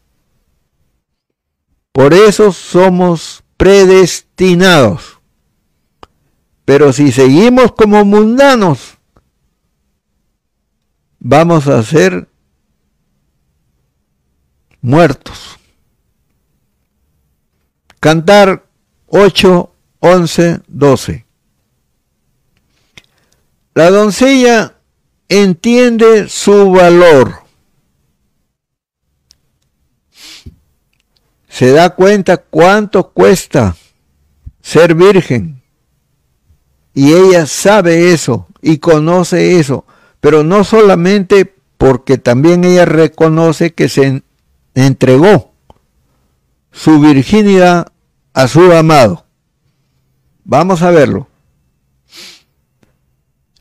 [1.91, 5.19] Por eso somos predestinados.
[6.65, 8.97] Pero si seguimos como mundanos,
[11.19, 12.29] vamos a ser
[14.81, 15.59] muertos.
[18.01, 18.65] Cantar
[19.09, 21.27] 8 11, 12.
[23.75, 24.77] La doncella
[25.29, 27.48] entiende su valor.
[31.59, 33.75] Se da cuenta cuánto cuesta
[34.63, 35.61] ser virgen.
[36.95, 39.85] Y ella sabe eso y conoce eso.
[40.21, 44.23] Pero no solamente porque también ella reconoce que se
[44.77, 45.53] entregó
[46.71, 47.89] su virginidad
[48.35, 49.27] a su amado.
[50.45, 51.27] Vamos a verlo.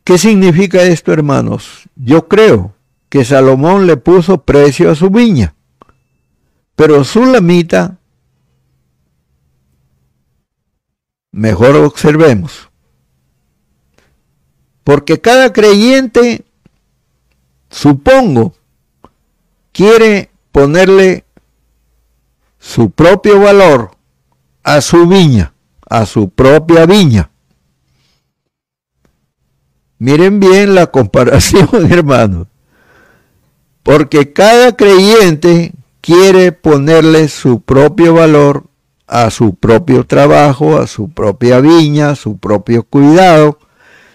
[0.03, 1.89] ¿Qué significa esto, hermanos?
[1.95, 2.75] Yo creo
[3.09, 5.55] que Salomón le puso precio a su viña,
[6.78, 7.97] pero su lamita,
[11.34, 12.69] mejor observemos,
[14.86, 16.45] porque cada creyente,
[17.69, 18.53] supongo,
[19.73, 21.25] quiere ponerle
[22.57, 23.91] su propio valor
[24.63, 25.51] a su viña
[25.89, 27.30] a su propia viña.
[29.99, 32.47] Miren bien la comparación, hermanos.
[33.84, 35.71] Porque cada creyente
[36.08, 38.64] quiere ponerle su propio valor
[39.08, 43.60] a su propio trabajo, a su propia viña, a su propio cuidado.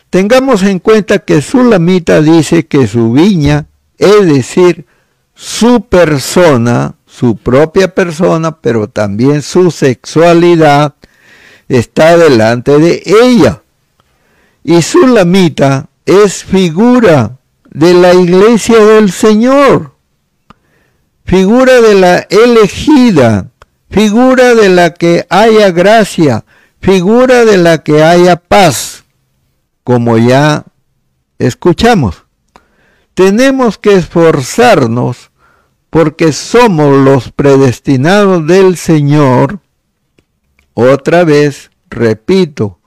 [0.08, 3.66] Tengamos en cuenta que Sulamita dice que su viña,
[3.98, 4.86] es decir,
[5.34, 10.94] su persona, su propia persona, pero también su sexualidad,
[11.68, 13.60] está delante de ella.
[14.64, 17.36] Y su lamita es figura
[17.68, 19.91] de la iglesia del Señor,
[21.24, 23.50] figura de la elegida,
[23.90, 26.44] figura de la que haya gracia,
[26.80, 29.04] figura de la que haya paz,
[29.84, 30.64] como ya
[31.38, 32.24] escuchamos.
[33.14, 35.30] Tenemos que esforzarnos
[35.90, 39.60] porque somos los predestinados del Señor
[40.74, 42.78] otra vez, repito,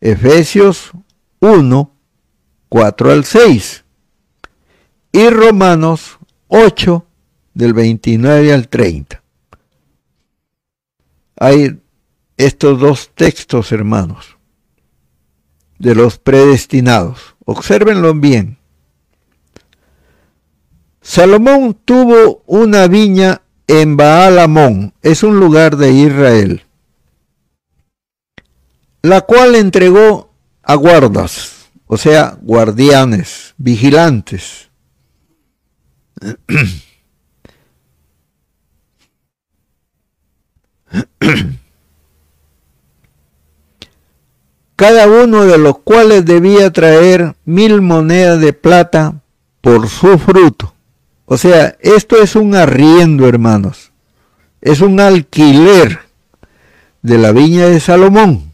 [0.00, 0.90] Efesios
[1.38, 1.92] 1,
[2.68, 3.84] 4 al 6
[5.12, 6.18] y Romanos
[6.48, 7.06] 8,
[7.54, 9.22] del 29 al 30.
[11.36, 11.80] Hay
[12.36, 14.36] estos dos textos, hermanos,
[15.78, 17.36] de los predestinados.
[17.44, 18.58] Obsérvenlo bien.
[21.00, 26.62] Salomón tuvo una viña en Baalamón, es un lugar de Israel
[29.02, 30.32] la cual entregó
[30.62, 34.70] a guardas, o sea, guardianes, vigilantes.
[44.76, 49.20] Cada uno de los cuales debía traer mil monedas de plata
[49.60, 50.74] por su fruto.
[51.26, 53.92] O sea, esto es un arriendo, hermanos.
[54.60, 56.00] Es un alquiler
[57.02, 58.52] de la viña de Salomón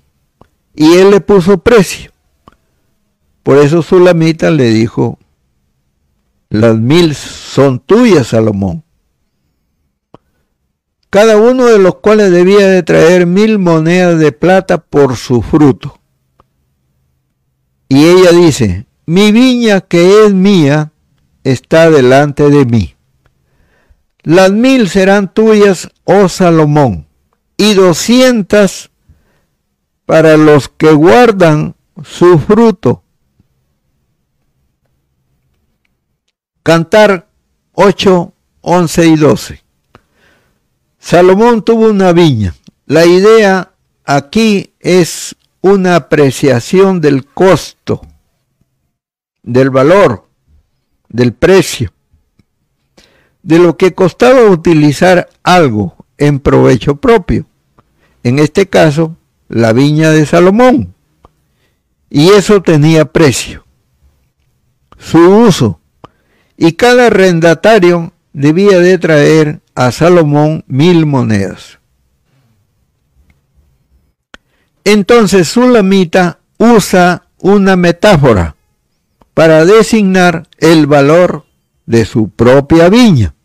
[0.74, 2.12] y él le puso precio.
[3.43, 5.18] Por eso Sulamita le dijo,
[6.51, 8.84] las mil son tuyas, Salomón.
[11.11, 15.98] Cada uno de los cuales debía de traer mil monedas de plata por su fruto.
[17.88, 20.92] Y ella dice, mi viña que es mía
[21.44, 22.94] está delante de mí.
[24.22, 27.06] Las mil serán tuyas, oh Salomón,
[27.56, 28.90] y doscientas
[30.04, 33.02] para los que guardan su fruto.
[36.62, 37.30] Cantar
[37.72, 39.67] 8, 11 y 12.
[41.09, 42.54] Salomón tuvo una viña.
[42.84, 43.72] La idea
[44.04, 48.02] aquí es una apreciación del costo,
[49.42, 50.26] del valor,
[51.09, 51.94] del precio,
[53.42, 57.46] de lo que costaba utilizar algo en provecho propio.
[58.22, 59.16] En este caso,
[59.48, 60.92] la viña de Salomón.
[62.11, 63.64] Y eso tenía precio,
[64.98, 65.80] su uso.
[66.59, 71.78] Y cada arrendatario debía de traer a Salomón mil monedas.
[74.82, 78.56] Entonces Sulamita usa una metáfora
[79.34, 81.44] para designar el valor
[81.86, 83.36] de su propia viña,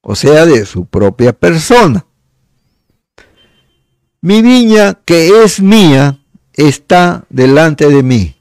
[0.00, 2.06] o sea, de su propia persona.
[4.22, 6.18] Mi viña que es mía
[6.54, 8.36] está delante de mí.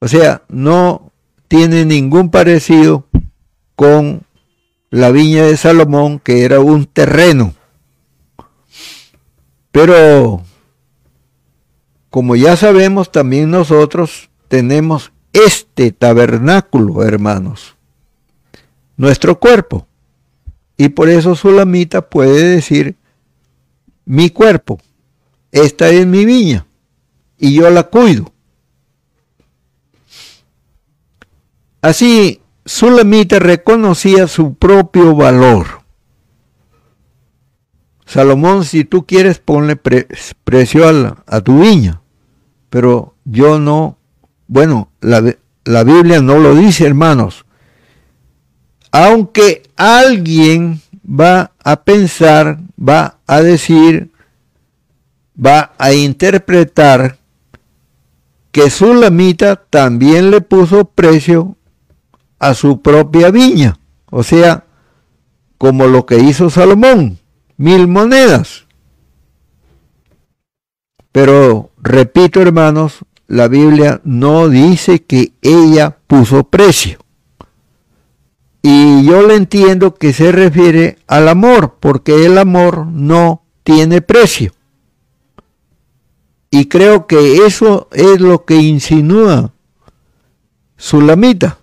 [0.00, 1.12] O sea, no
[1.46, 3.06] tiene ningún parecido
[3.76, 4.24] con
[4.90, 7.54] la viña de Salomón, que era un terreno.
[9.70, 10.42] Pero,
[12.10, 17.76] como ya sabemos, también nosotros tenemos este tabernáculo, hermanos,
[18.96, 19.86] nuestro cuerpo.
[20.76, 22.96] Y por eso Sulamita puede decir,
[24.04, 24.80] mi cuerpo,
[25.52, 26.66] esta es mi viña,
[27.38, 28.32] y yo la cuido.
[31.80, 35.82] Así, Sulamita reconocía su propio valor.
[38.06, 42.02] Salomón, si tú quieres, ponle precio a, a tu viña,
[42.68, 43.98] pero yo no
[44.52, 47.44] bueno, la, Biblia no lo dice, hermanos.
[48.90, 54.10] Aunque alguien va a pensar, va a decir,
[55.38, 57.18] va a interpretar
[58.50, 61.56] que Sulamita también le puso precio
[62.40, 63.78] a su propia viña,
[64.10, 64.64] o sea,
[65.58, 67.18] como lo que hizo Salomón,
[67.56, 68.66] mil monedas.
[71.12, 76.98] Pero, repito hermanos, la Biblia no dice que ella puso precio.
[78.62, 84.52] Y yo le entiendo que se refiere al amor, porque el amor no tiene precio.
[86.50, 89.52] Y creo que eso es lo que insinúa
[90.80, 91.59] Sulamita.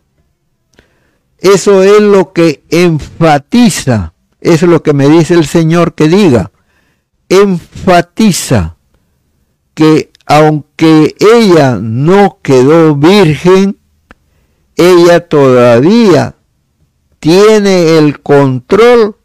[1.40, 6.52] Eso es lo que enfatiza, eso es lo que me dice el Señor que diga,
[7.30, 8.78] enfatiza
[9.74, 13.78] que aunque ella no quedó virgen,
[14.76, 16.36] ella todavía
[17.20, 19.16] tiene el control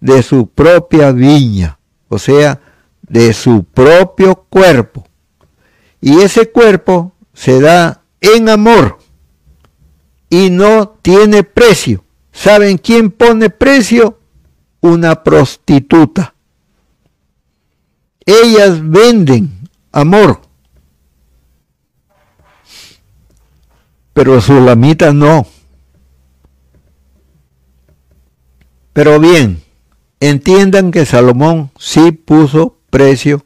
[0.00, 2.60] de su propia viña, o sea,
[3.02, 5.06] de su propio cuerpo.
[6.00, 8.98] Y ese cuerpo se da en amor
[10.32, 12.06] y no tiene precio.
[12.32, 14.18] ¿Saben quién pone precio?
[14.80, 16.34] Una prostituta.
[18.24, 20.40] Ellas venden amor.
[24.14, 25.46] Pero Sulamita no.
[28.94, 29.62] Pero bien,
[30.18, 33.44] entiendan que Salomón sí puso precio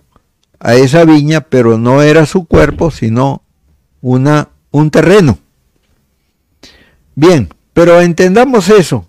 [0.61, 3.43] a esa viña, pero no era su cuerpo, sino
[4.01, 5.41] una, un terreno.
[7.16, 9.08] Bien, pero entendamos eso,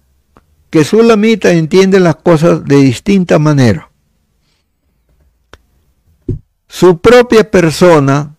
[0.71, 3.87] que Sulamita entiende las cosas de distinta manera
[6.67, 8.35] su propia persona,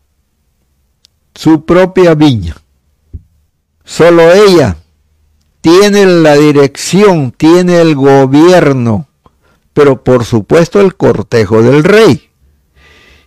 [1.35, 2.57] su propia viña.
[3.85, 4.77] Solo ella
[5.61, 9.09] tiene la dirección, tiene el gobierno,
[9.73, 12.31] pero por supuesto el cortejo del rey.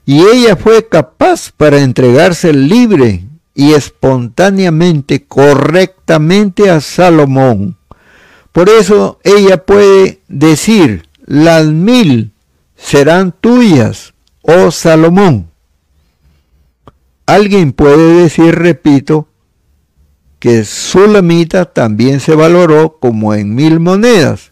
[0.05, 7.77] Y ella fue capaz para entregarse libre y espontáneamente, correctamente a Salomón.
[8.51, 12.31] Por eso ella puede decir, las mil
[12.75, 15.49] serán tuyas oh Salomón.
[17.25, 19.27] Alguien puede decir, repito,
[20.39, 24.51] que Sulamita también se valoró como en mil monedas,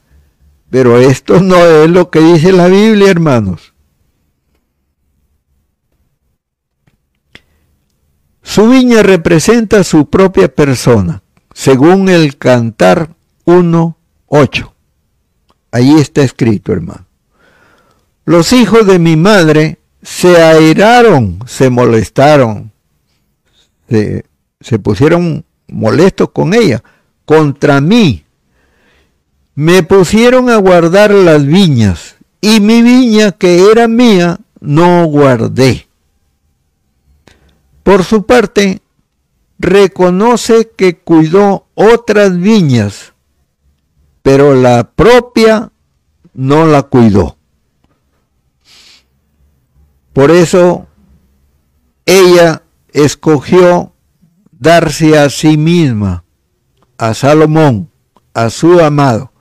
[0.70, 3.69] pero esto no es lo que dice la Biblia, hermanos.
[8.50, 11.22] Su viña representa su propia persona,
[11.54, 13.12] según el Cantar
[13.46, 14.72] 1.8.
[15.70, 17.06] Allí está escrito, hermano.
[18.26, 22.72] Los hijos de mi madre se airaron, se molestaron,
[23.88, 24.26] se,
[24.60, 26.82] se pusieron molestos con ella,
[27.26, 28.26] contra mí.
[29.54, 35.89] Me pusieron a guardar las viñas, y mi viña que era mía no guardé.
[37.90, 38.84] Por su parte,
[39.58, 43.14] reconoce que cuidó otras viñas,
[44.22, 45.72] pero la propia
[46.36, 47.38] no la cuidó.
[50.14, 50.86] Por eso
[52.06, 52.62] ella
[52.94, 53.92] escogió
[54.52, 56.24] darse a sí misma,
[57.00, 57.90] a Salomón,
[58.36, 59.32] a su amado,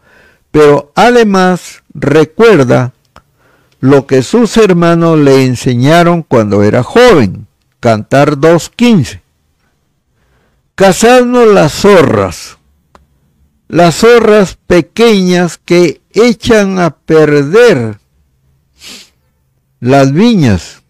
[0.51, 2.94] pero además recuerda
[3.80, 7.46] lo que sus hermanos le enseñaron cuando era joven,
[7.81, 9.22] Cantar 2.15.
[10.74, 12.59] Cazadnos las zorras,
[13.68, 17.99] las zorras pequeñas que echan a perder
[19.81, 20.83] las viñas,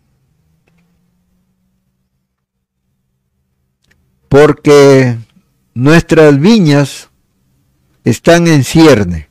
[4.29, 5.19] porque
[5.75, 7.09] nuestras viñas
[8.05, 9.29] están en cierne.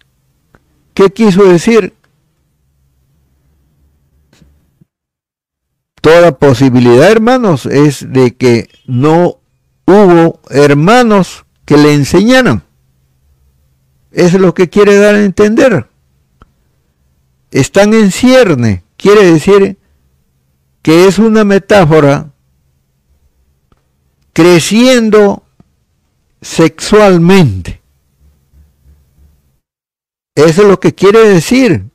[0.93, 1.93] ¿Qué quiso decir?
[6.01, 9.39] Toda posibilidad, hermanos, es de que no
[9.85, 12.63] hubo hermanos que le enseñaran.
[14.11, 15.87] Eso es lo que quiere dar a entender.
[17.51, 19.77] Están en cierne quiere decir
[20.81, 22.31] que es una metáfora
[24.33, 25.43] creciendo
[26.41, 27.81] sexualmente.
[30.35, 31.85] Eso es lo que quiere decir.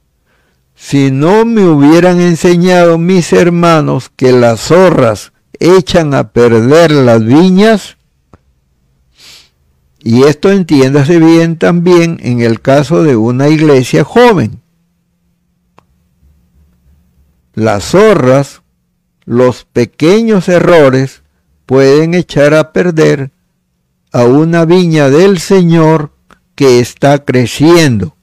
[0.84, 7.98] Si no me hubieran enseñado mis hermanos que las zorras echan a perder las viñas,
[10.00, 14.62] y esto entiéndase bien también en el caso de una iglesia joven
[17.54, 18.62] las zorras,
[19.24, 21.22] los pequeños errores
[21.66, 23.30] pueden echar a perder
[24.10, 26.12] a una viña del Señor
[26.54, 28.16] que está creciendo.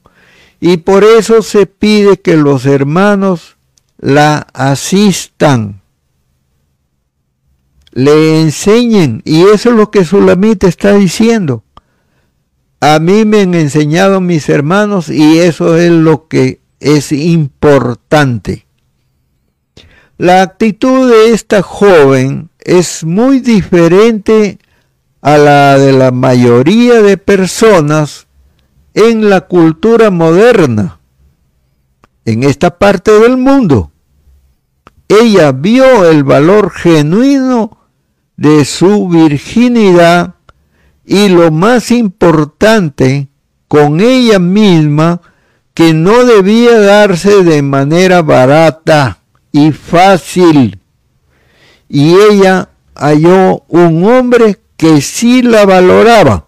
[0.60, 3.56] Y por eso se pide que los hermanos
[3.98, 5.80] la asistan,
[7.92, 9.22] le enseñen.
[9.24, 11.64] Y eso es lo que Sulamita está diciendo.
[12.80, 18.66] A mí me han enseñado mis hermanos y eso es lo que es importante.
[20.16, 24.58] La actitud de esta joven es muy diferente
[25.22, 28.26] a la de la mayoría de personas
[28.94, 31.00] en la cultura moderna,
[32.24, 33.92] en esta parte del mundo.
[35.08, 37.78] Ella vio el valor genuino
[38.36, 40.34] de su virginidad
[41.04, 43.28] y lo más importante,
[43.66, 45.20] con ella misma,
[45.74, 49.18] que no debía darse de manera barata
[49.52, 50.80] y fácil.
[51.88, 56.46] Y ella halló un hombre que sí la valoraba,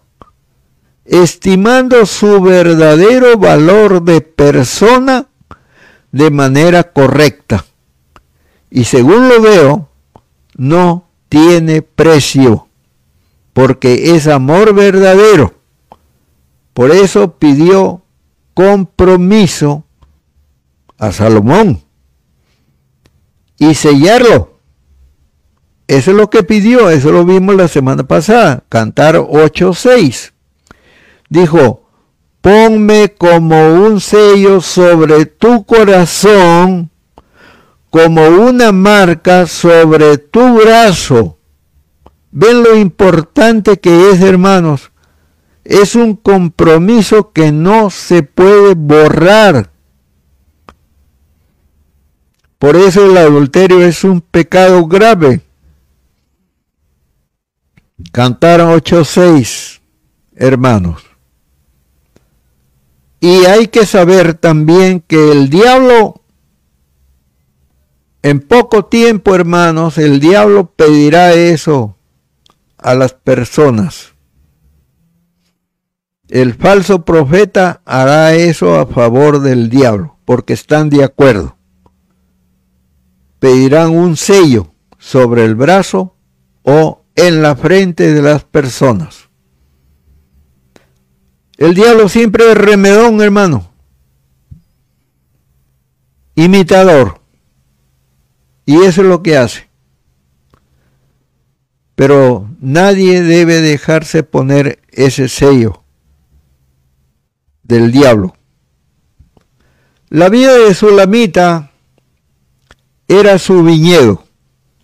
[1.05, 5.27] estimando su verdadero valor de persona
[6.11, 7.65] de manera correcta.
[8.69, 9.89] Y según lo veo,
[10.55, 12.67] no tiene precio,
[13.53, 15.53] porque es amor verdadero.
[16.73, 18.03] Por eso pidió
[18.53, 19.83] compromiso
[20.97, 21.83] a Salomón
[23.57, 24.59] y sellarlo.
[25.87, 30.32] Eso es lo que pidió, eso lo vimos la semana pasada, Cantar 8.6.
[31.33, 31.81] Dijo,
[32.41, 36.91] ponme como un sello sobre tu corazón,
[37.89, 41.39] como una marca sobre tu brazo.
[42.29, 44.91] Ven lo importante que es, hermanos.
[45.63, 49.71] Es un compromiso que no se puede borrar.
[52.59, 55.41] Por eso el adulterio es un pecado grave.
[58.11, 59.81] Cantaron 8.6,
[60.35, 61.12] hermanos.
[63.23, 66.21] Y hay que saber también que el diablo,
[68.21, 71.95] en poco tiempo, hermanos, el diablo pedirá eso
[72.77, 74.13] a las personas.
[76.27, 81.55] El falso profeta hará eso a favor del diablo, porque están de acuerdo
[83.43, 86.15] pedirán un sello sobre el brazo
[86.61, 89.27] o en la frente de las personas.
[91.63, 93.71] El diablo siempre es remedón, hermano.
[96.35, 97.21] Imitador.
[98.65, 99.69] Y eso es lo que hace.
[101.95, 105.83] pero nadie debe dejarse poner ese sello
[107.63, 108.35] del diablo.
[110.09, 111.71] La vida de Sulamita
[113.07, 114.25] era su viñedo,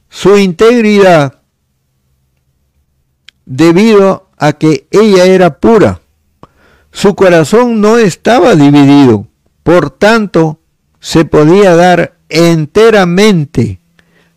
[0.07, 1.41] su integridad,
[3.45, 5.99] debido a que ella era pura.
[6.91, 9.27] Su corazón no estaba dividido,
[9.63, 10.59] por tanto,
[10.99, 13.79] se podía dar enteramente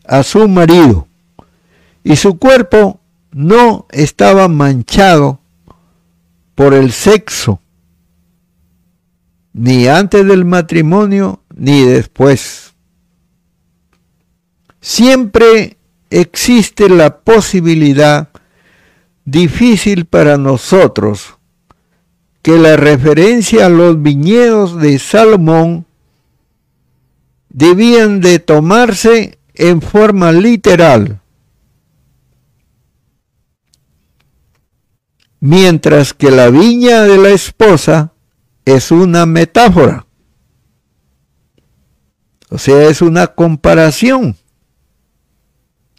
[0.04, 1.08] a su marido
[2.04, 3.00] y su cuerpo
[3.32, 5.40] no estaba manchado
[6.54, 7.60] por el sexo,
[9.52, 12.74] ni antes del matrimonio ni después.
[14.80, 15.76] Siempre
[16.10, 18.28] existe la posibilidad
[19.24, 21.38] difícil para nosotros
[22.42, 25.86] que la referencia a los viñedos de Salomón
[27.48, 31.20] debían de tomarse en forma literal,
[35.38, 38.12] mientras que la viña de la esposa
[38.64, 40.06] es una metáfora.
[42.48, 44.36] O sea, es una comparación.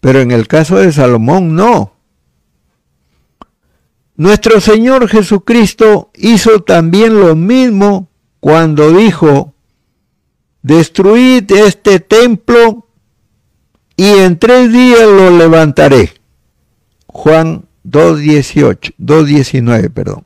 [0.01, 1.93] Pero en el caso de Salomón no.
[4.16, 8.09] Nuestro Señor Jesucristo hizo también lo mismo
[8.39, 9.55] cuando dijo,
[10.61, 12.88] destruid este templo
[13.95, 16.14] y en tres días lo levantaré.
[17.07, 20.24] Juan 2.18, 2.19, perdón.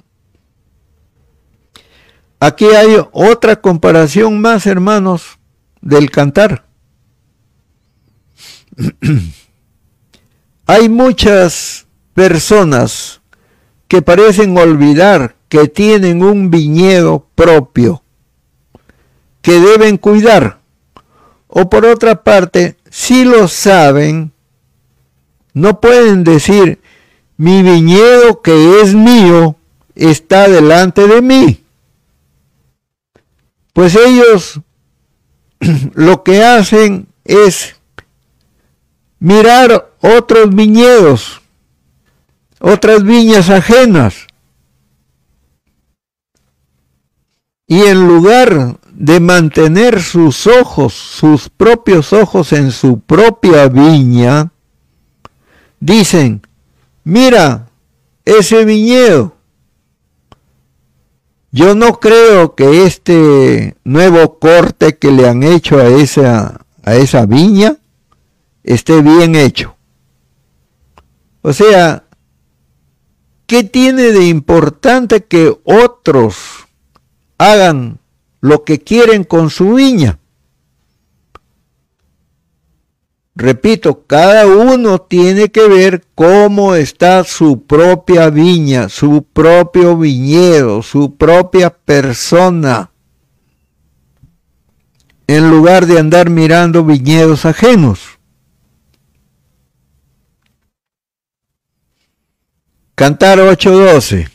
[2.39, 5.39] Aquí hay otra comparación más, hermanos,
[5.81, 6.65] del cantar.
[10.67, 13.16] hay muchas personas
[13.87, 18.03] que parecen olvidar que tienen un viñedo propio
[19.41, 20.59] que deben cuidar.
[21.47, 24.33] O por otra parte, si lo saben,
[25.53, 26.81] no pueden decir,
[27.37, 29.55] mi viñedo que es mío
[29.95, 31.63] está delante de mí.
[33.71, 34.59] Pues ellos
[35.93, 37.75] lo que hacen es
[39.19, 41.41] mirar otros viñedos,
[42.67, 44.27] otras viñas ajenas.
[47.65, 54.51] Y en lugar de mantener sus ojos, sus propios ojos en su propia viña,
[55.79, 56.41] dicen,
[57.03, 57.69] mira,
[58.25, 59.35] ese viñedo.
[61.51, 67.25] Yo no creo que este nuevo corte que le han hecho a esa, a esa
[67.25, 67.77] viña
[68.63, 69.75] esté bien hecho.
[71.41, 72.06] O sea,
[73.47, 76.67] ¿qué tiene de importante que otros
[77.37, 77.99] hagan
[78.41, 80.19] lo que quieren con su viña.
[83.35, 91.15] Repito, cada uno tiene que ver cómo está su propia viña, su propio viñedo, su
[91.15, 92.89] propia persona,
[95.27, 98.16] en lugar de andar mirando viñedos ajenos.
[102.97, 104.27] Cantar 8.12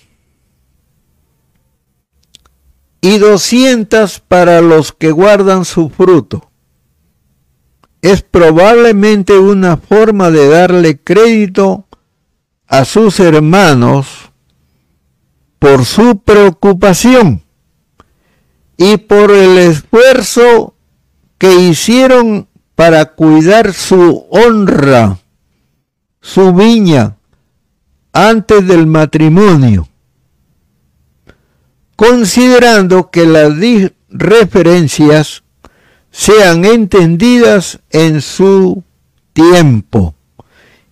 [3.01, 6.49] y doscientas para los que guardan su fruto.
[8.03, 11.89] Es probablemente una forma de darle crédito
[12.69, 14.31] a sus hermanos
[15.59, 17.43] por su preocupación
[18.77, 20.77] y por el esfuerzo
[21.37, 22.47] que hicieron
[22.77, 25.19] para cuidar su honra,
[26.21, 27.17] su viña,
[28.13, 29.89] antes del matrimonio
[32.03, 33.53] considerando que las
[34.09, 35.45] referencias
[36.11, 38.83] sean entendidas en su
[39.33, 40.17] tiempo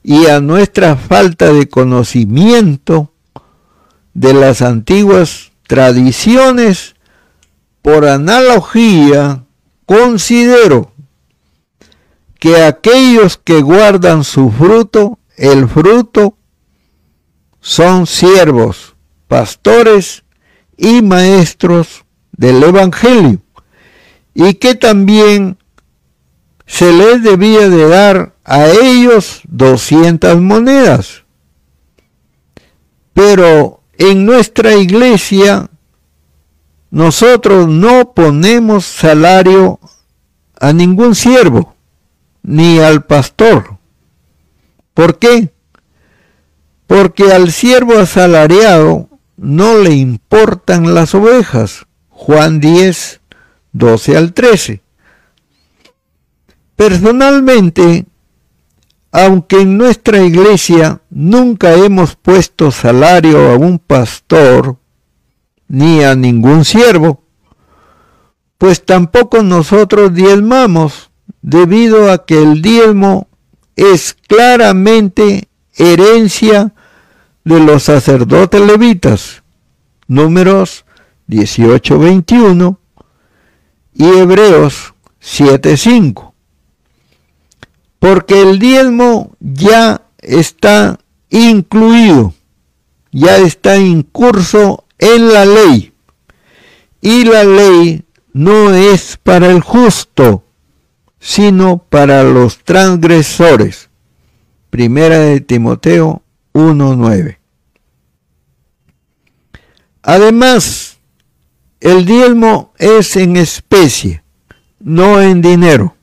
[0.04, 3.12] y a nuestra falta de conocimiento
[4.14, 6.94] de las antiguas tradiciones,
[7.82, 9.46] por analogía,
[9.86, 10.92] considero
[12.38, 16.36] que aquellos que guardan su fruto, el fruto,
[17.60, 18.96] son siervos,
[19.28, 20.24] pastores
[20.76, 23.40] y maestros del Evangelio,
[24.34, 25.58] y que también
[26.66, 31.24] se les debía de dar a ellos 200 monedas.
[33.12, 35.68] Pero en nuestra iglesia
[36.90, 39.78] nosotros no ponemos salario
[40.58, 41.74] a ningún siervo,
[42.42, 43.78] ni al pastor.
[44.94, 45.52] ¿Por qué?
[46.90, 51.86] Porque al siervo asalariado no le importan las ovejas.
[52.08, 53.20] Juan 10,
[53.70, 54.82] 12 al 13.
[56.74, 58.06] Personalmente,
[59.12, 64.76] aunque en nuestra iglesia nunca hemos puesto salario a un pastor
[65.68, 67.22] ni a ningún siervo,
[68.58, 73.28] pues tampoco nosotros diezmamos, debido a que el diezmo
[73.76, 76.74] es claramente herencia
[77.50, 79.42] de los sacerdotes levitas.
[80.06, 80.84] Números
[81.26, 82.78] 18:21
[83.92, 86.32] y Hebreos 7:5.
[87.98, 90.98] Porque el diezmo ya está
[91.28, 92.34] incluido,
[93.10, 95.92] ya está en curso en la ley.
[97.00, 100.44] Y la ley no es para el justo,
[101.18, 103.90] sino para los transgresores.
[104.70, 106.22] Primera de Timoteo
[106.52, 107.39] 1.9.
[110.02, 110.98] Además,
[111.80, 114.22] el diezmo es en especie,
[114.78, 115.96] no en dinero.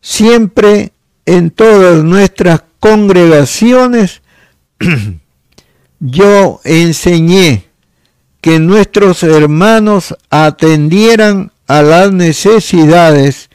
[0.00, 0.92] Siempre
[1.26, 4.22] en todas nuestras congregaciones
[6.00, 7.64] yo enseñé
[8.40, 13.50] que nuestros hermanos atendieran a las necesidades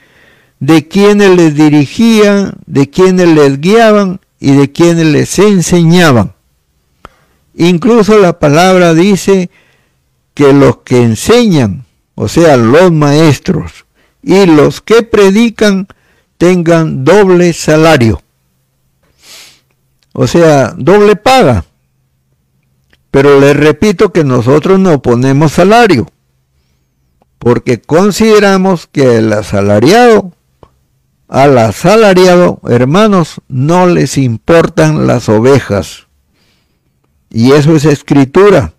[0.60, 6.33] de quienes les dirigían, de quienes les guiaban y de quienes les enseñaban.
[7.56, 9.50] Incluso la palabra dice
[10.34, 11.86] que los que enseñan,
[12.16, 13.86] o sea, los maestros,
[14.24, 15.88] y los que predican
[16.38, 18.22] tengan doble salario.
[20.14, 21.66] O sea, doble paga.
[23.12, 26.10] Pero les repito que nosotros no ponemos salario,
[27.38, 30.32] porque consideramos que el asalariado,
[31.28, 36.03] al asalariado, hermanos, no les importan las ovejas.
[37.34, 38.76] Y eso es escritura.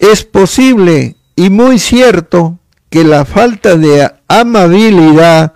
[0.00, 2.58] Es posible y muy cierto
[2.88, 5.52] que la falta de amabilidad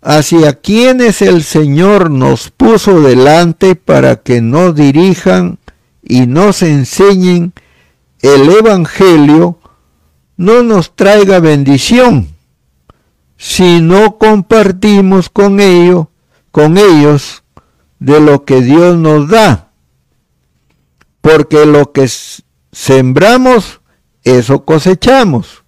[0.00, 5.58] hacia quienes el Señor nos puso delante para que nos dirijan
[6.02, 7.52] y nos enseñen
[8.22, 9.58] el Evangelio,
[10.36, 12.28] no nos traiga bendición
[13.36, 16.06] si no compartimos con ellos,
[16.50, 17.42] con ellos
[17.98, 19.69] de lo que Dios nos da.
[21.20, 22.08] Porque lo que
[22.72, 23.80] sembramos,
[24.24, 25.64] eso cosechamos.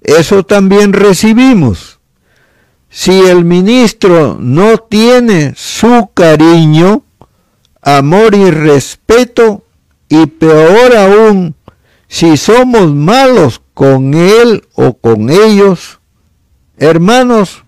[0.00, 2.00] Eso también recibimos.
[2.88, 7.04] Si el ministro no tiene su cariño,
[7.80, 9.64] amor y respeto,
[10.08, 11.54] y peor aún,
[12.06, 16.00] si somos malos con él o con ellos,
[16.76, 17.64] hermanos,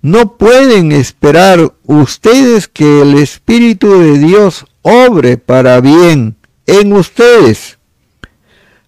[0.00, 7.78] no pueden esperar ustedes que el Espíritu de Dios obre para bien en ustedes.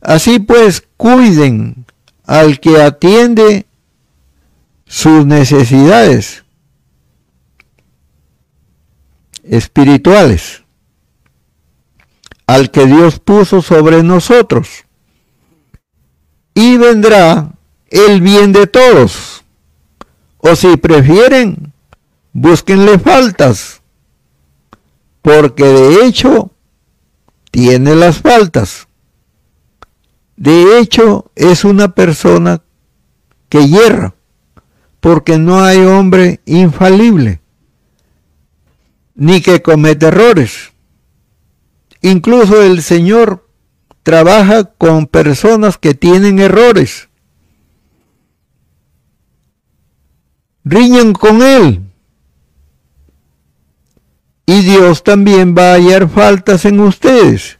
[0.01, 1.87] Así pues, cuiden
[2.25, 3.67] al que atiende
[4.87, 6.45] sus necesidades
[9.43, 10.63] espirituales,
[12.47, 14.85] al que Dios puso sobre nosotros.
[16.55, 17.51] Y vendrá
[17.89, 19.45] el bien de todos.
[20.39, 21.73] O si prefieren,
[22.33, 23.83] búsquenle faltas,
[25.25, 26.51] porque de hecho
[27.51, 28.89] tiene las faltas.
[30.37, 32.63] De hecho, es una persona
[33.49, 34.15] que hierra,
[35.01, 37.41] porque no hay hombre infalible,
[39.15, 40.73] ni que comete errores.
[42.03, 43.49] Incluso el Señor
[44.03, 47.09] trabaja con personas que tienen errores.
[50.65, 51.84] Riñan con Él.
[54.47, 57.59] Y Dios también va a hallar faltas en ustedes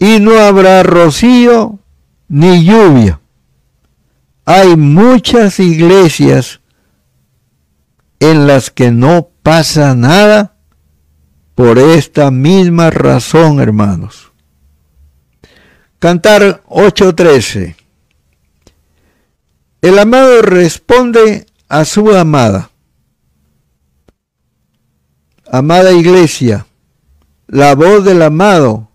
[0.00, 1.78] y no habrá rocío
[2.26, 3.20] ni lluvia.
[4.46, 6.60] Hay muchas iglesias
[8.18, 10.56] en las que no pasa nada
[11.54, 14.32] por esta misma razón, hermanos.
[15.98, 17.76] Cantar 8.13.
[19.82, 22.69] El amado responde a su amada.
[25.52, 26.64] Amada iglesia,
[27.48, 28.88] la voz del amado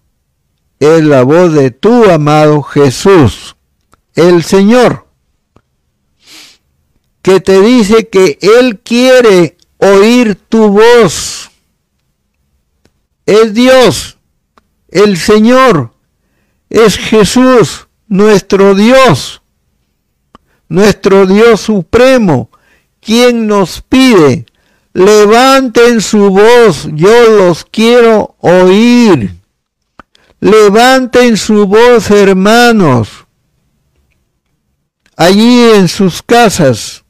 [0.80, 3.58] es la voz de tu amado Jesús,
[4.14, 5.06] el Señor,
[7.22, 11.51] que te dice que Él quiere oír tu voz.
[13.26, 14.18] Es Dios,
[14.88, 15.93] el Señor,
[16.70, 19.41] es Jesús, nuestro Dios,
[20.70, 22.49] nuestro Dios supremo,
[23.01, 24.45] quien nos pide,
[24.96, 29.36] levanten su voz, yo los quiero oír.
[30.39, 33.10] Levanten su voz, hermanos,
[35.18, 37.04] allí en sus casas.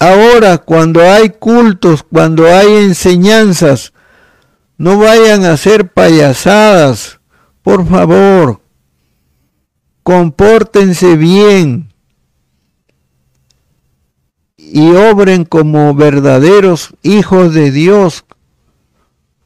[0.00, 3.92] ahora cuando hay cultos, cuando hay enseñanzas,
[4.76, 7.20] no vayan a hacer payasadas,
[7.62, 8.60] por favor,
[10.02, 11.91] compórtense bien
[14.74, 18.24] y obren como verdaderos hijos de Dios,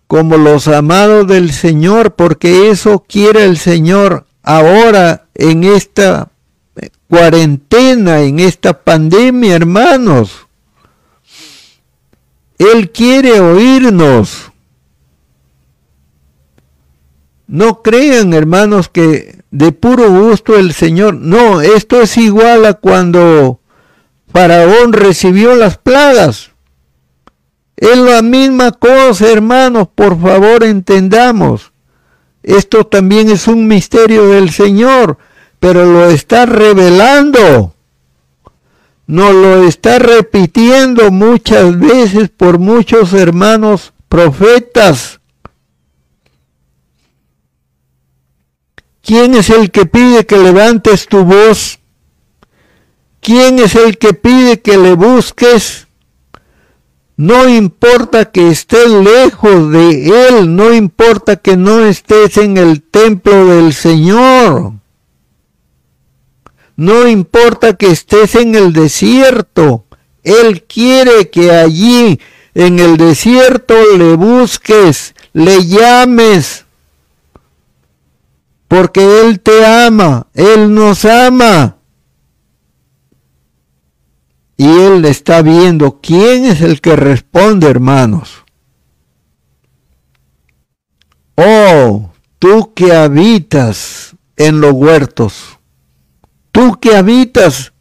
[0.07, 6.31] como los amados del Señor, porque eso quiere el Señor ahora en esta
[7.11, 10.47] cuarentena, en esta pandemia, hermanos.
[12.59, 14.53] Él quiere oírnos.
[17.49, 21.15] No crean, hermanos, que de puro gusto el Señor.
[21.15, 23.59] No, esto es igual a cuando
[24.37, 26.51] Faraón recibió las plagas.
[27.75, 31.73] Es la misma cosa, hermanos, por favor entendamos.
[32.43, 35.17] Esto también es un misterio del Señor,
[35.59, 37.75] pero lo está revelando.
[39.07, 45.19] Nos lo está repitiendo muchas veces por muchos hermanos profetas.
[49.01, 51.79] ¿Quién es el que pide que levantes tu voz?
[53.27, 55.89] ¿Quién es el que pide que le busques?
[57.17, 63.47] No importa que estés lejos de Él, no importa que no estés en el templo
[63.47, 64.75] del Señor.
[66.77, 69.87] No importa que estés en el desierto.
[70.23, 72.21] Él quiere que allí,
[72.55, 76.65] en el desierto, le busques, le llames.
[78.69, 81.76] Porque Él te ama, Él nos ama
[84.57, 88.45] y Él está viendo quién es el que responde, hermanos.
[91.37, 95.59] Oh, tú que habitas en los huertos,
[96.53, 97.75] tú que habitas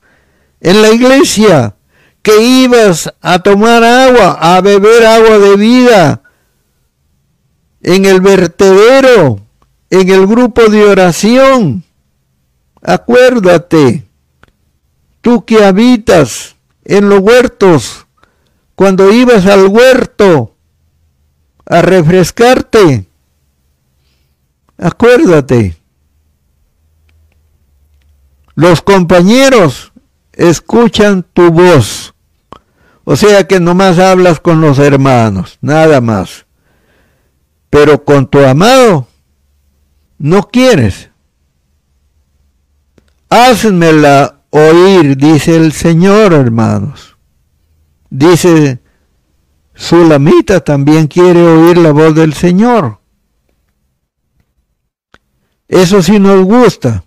[0.59, 1.75] en la iglesia,
[2.21, 6.21] que ibas a tomar agua, a beber agua de vida,
[7.81, 9.39] en el vertedero,
[9.89, 11.83] en el grupo de oración.
[12.81, 14.07] Acuérdate,
[15.21, 16.54] tú que habitas
[16.85, 18.05] en los huertos,
[18.75, 20.55] cuando ibas al huerto
[21.65, 23.07] a refrescarte.
[24.77, 25.77] Acuérdate,
[28.53, 29.91] los compañeros
[30.33, 32.13] escuchan tu voz.
[33.03, 36.45] O sea que nomás hablas con los hermanos, nada más.
[37.69, 39.07] Pero con tu amado
[40.17, 41.09] no quieres.
[43.29, 47.17] Házmela oír, dice el Señor, hermanos.
[48.09, 48.79] Dice,
[49.73, 52.99] Sulamita también quiere oír la voz del Señor.
[55.67, 57.03] Eso sí nos gusta,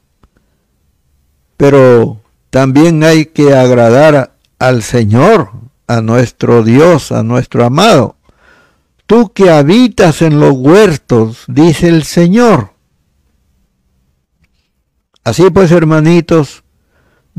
[1.57, 2.21] pero
[2.51, 5.51] también hay que agradar al Señor,
[5.87, 8.17] a nuestro Dios, a nuestro amado.
[9.07, 12.75] Tú que habitas en los huertos, dice el Señor.
[15.25, 16.65] Así pues, hermanitos,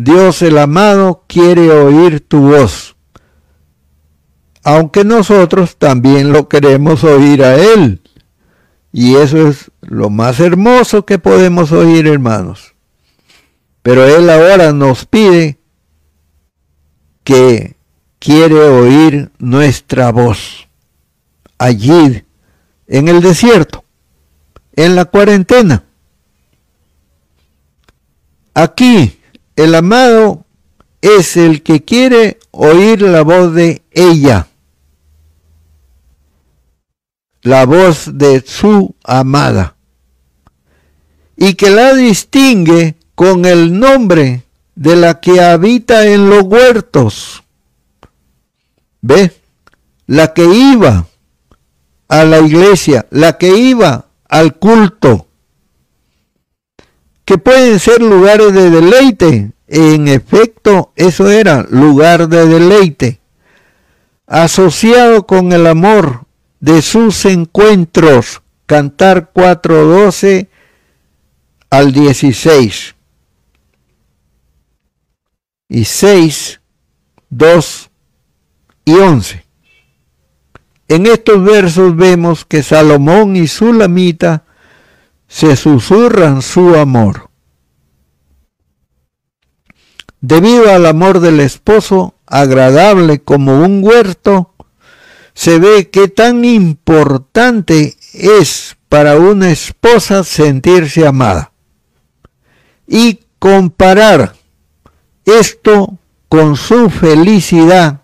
[0.01, 2.95] Dios el amado quiere oír tu voz,
[4.63, 8.01] aunque nosotros también lo queremos oír a Él.
[8.93, 12.75] Y eso es lo más hermoso que podemos oír, hermanos.
[13.81, 15.59] Pero Él ahora nos pide
[17.25, 17.75] que
[18.19, 20.69] quiere oír nuestra voz
[21.57, 22.23] allí
[22.87, 23.83] en el desierto,
[24.77, 25.83] en la cuarentena.
[28.53, 29.18] Aquí
[29.59, 30.45] el amado
[31.01, 34.47] es el que quiere oír la voz de ella,
[37.41, 39.75] la voz de su amada,
[41.35, 44.43] y que la distingue con el nombre
[44.75, 47.43] de la que habita en los huertos.
[49.01, 49.33] ¿Ve?
[50.07, 51.05] La que iba
[52.07, 55.27] a la iglesia, la que iba al culto,
[57.29, 59.51] que pueden ser lugares de deleite.
[59.67, 63.19] En efecto, eso era lugar de deleite,
[64.25, 66.25] asociado con el amor
[66.59, 68.41] de sus encuentros.
[68.65, 70.47] Cantar 4.12
[71.69, 72.95] al 16.
[75.67, 76.61] Y 6,
[77.29, 77.89] 2
[78.85, 79.45] y 11.
[80.87, 84.45] En estos versos vemos que Salomón y Sulamita
[85.29, 87.29] se susurran su amor.
[90.19, 94.53] Debido al amor del esposo, agradable como un huerto,
[95.33, 101.53] se ve que tan importante es para una esposa sentirse amada.
[102.85, 104.35] Y comparar
[105.23, 105.97] esto
[106.27, 108.01] con su felicidad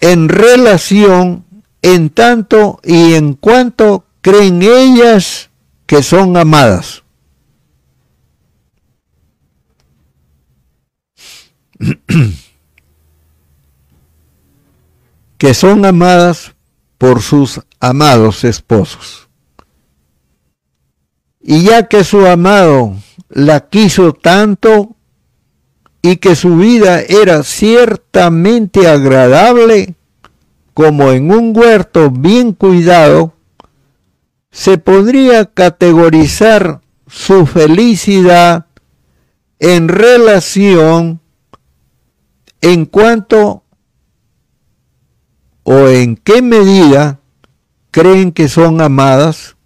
[0.00, 1.44] en relación
[1.82, 5.47] en tanto y en cuanto creen ellas
[5.88, 7.02] que son amadas.
[15.38, 16.54] que son amadas
[16.98, 19.30] por sus amados esposos.
[21.40, 22.94] Y ya que su amado
[23.30, 24.94] la quiso tanto
[26.02, 29.94] y que su vida era ciertamente agradable,
[30.74, 33.37] como en un huerto bien cuidado,
[34.58, 38.66] se podría categorizar su felicidad
[39.60, 41.20] en relación
[42.60, 43.62] en cuanto
[45.62, 47.20] o en qué medida
[47.92, 49.56] creen que son amadas.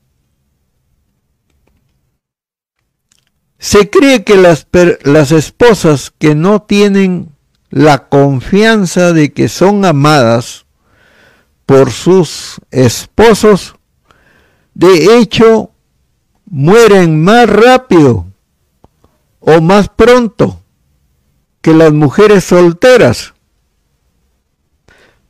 [3.58, 4.66] Se cree que las,
[5.04, 7.34] las esposas que no tienen
[7.70, 10.66] la confianza de que son amadas
[11.64, 13.76] por sus esposos,
[14.74, 15.70] de hecho,
[16.46, 18.26] mueren más rápido
[19.40, 20.60] o más pronto
[21.60, 23.34] que las mujeres solteras.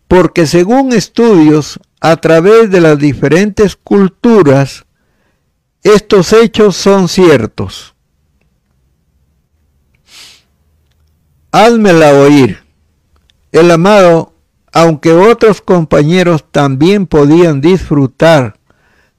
[0.06, 4.84] Porque según estudios a través de las diferentes culturas,
[5.82, 7.94] estos hechos son ciertos.
[11.50, 12.62] Házmela oír.
[13.50, 14.32] El amado
[14.72, 18.58] aunque otros compañeros también podían disfrutar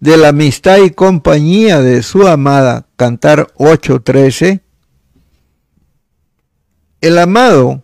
[0.03, 4.59] de la amistad y compañía de su amada, Cantar 8.13,
[6.99, 7.81] el amado,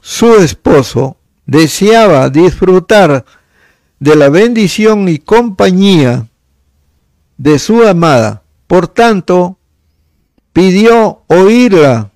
[0.00, 3.24] su esposo, deseaba disfrutar
[3.98, 6.28] de la bendición y compañía
[7.38, 8.44] de su amada.
[8.68, 9.58] Por tanto,
[10.52, 12.12] pidió oírla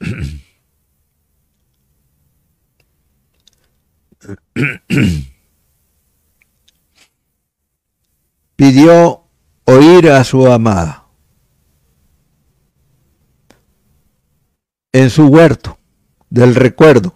[8.56, 9.24] pidió
[9.64, 11.06] oír a su amada
[14.92, 15.78] en su huerto
[16.30, 17.14] del recuerdo.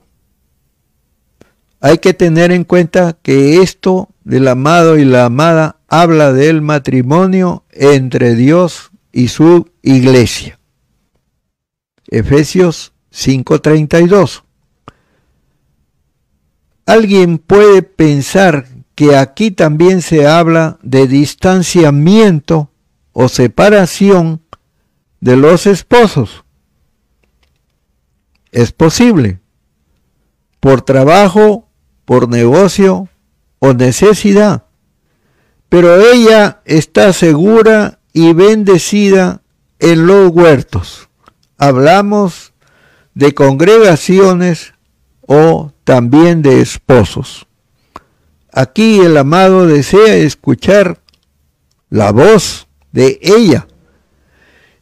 [1.80, 7.64] Hay que tener en cuenta que esto del amado y la amada habla del matrimonio
[7.70, 10.58] entre Dios y su iglesia.
[12.08, 14.45] Efesios 5:32.
[16.86, 22.70] Alguien puede pensar que aquí también se habla de distanciamiento
[23.12, 24.40] o separación
[25.20, 26.44] de los esposos.
[28.52, 29.40] Es posible,
[30.60, 31.68] por trabajo,
[32.04, 33.08] por negocio
[33.58, 34.66] o necesidad,
[35.68, 39.42] pero ella está segura y bendecida
[39.80, 41.08] en los huertos.
[41.58, 42.54] Hablamos
[43.14, 44.75] de congregaciones
[45.26, 47.46] o también de esposos.
[48.52, 51.00] Aquí el amado desea escuchar
[51.90, 53.68] la voz de ella.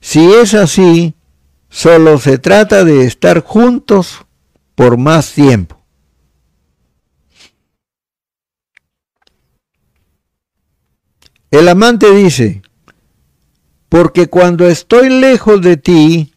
[0.00, 1.14] Si es así,
[1.68, 4.24] solo se trata de estar juntos
[4.74, 5.80] por más tiempo.
[11.50, 12.62] El amante dice,
[13.88, 16.33] porque cuando estoy lejos de ti,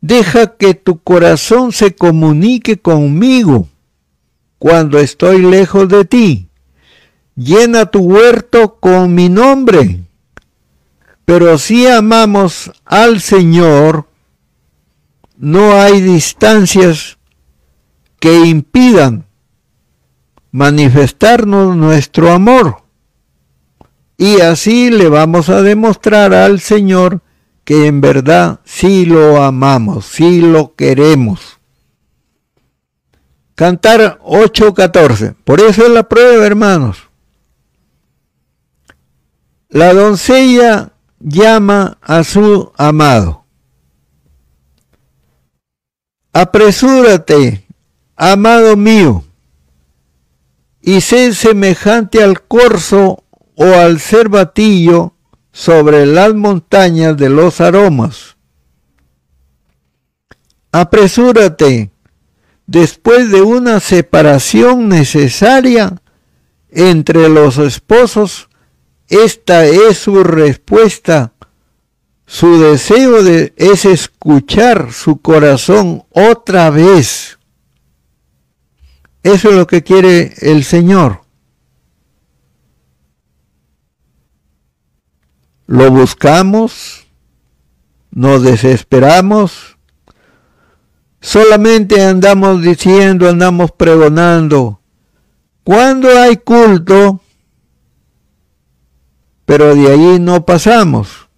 [0.00, 3.68] Deja que tu corazón se comunique conmigo
[4.58, 6.48] cuando estoy lejos de ti.
[7.34, 10.00] Llena tu huerto con mi nombre.
[11.24, 14.06] Pero si amamos al Señor,
[15.36, 17.18] no hay distancias
[18.18, 19.26] que impidan
[20.50, 22.82] manifestarnos nuestro amor.
[24.18, 27.22] Y así le vamos a demostrar al Señor
[27.64, 31.58] que en verdad sí lo amamos, sí lo queremos.
[33.54, 35.34] Cantar 8.14.
[35.44, 37.10] Por eso es la prueba, hermanos.
[39.68, 43.44] La doncella llama a su amado.
[46.32, 47.66] Apresúrate,
[48.16, 49.24] amado mío,
[50.80, 53.24] y sé semejante al corzo
[53.54, 55.12] o al cervatillo
[55.52, 58.36] sobre las montañas de los aromas.
[60.72, 61.90] Apresúrate,
[62.66, 66.00] después de una separación necesaria
[66.70, 68.48] entre los esposos,
[69.08, 71.32] esta es su respuesta.
[72.26, 77.40] Su deseo de, es escuchar su corazón otra vez.
[79.24, 81.19] Eso es lo que quiere el Señor.
[85.70, 87.06] Lo buscamos,
[88.10, 89.78] nos desesperamos,
[91.20, 94.80] solamente andamos diciendo, andamos pregonando,
[95.62, 97.20] cuando hay culto,
[99.44, 101.28] pero de allí no pasamos.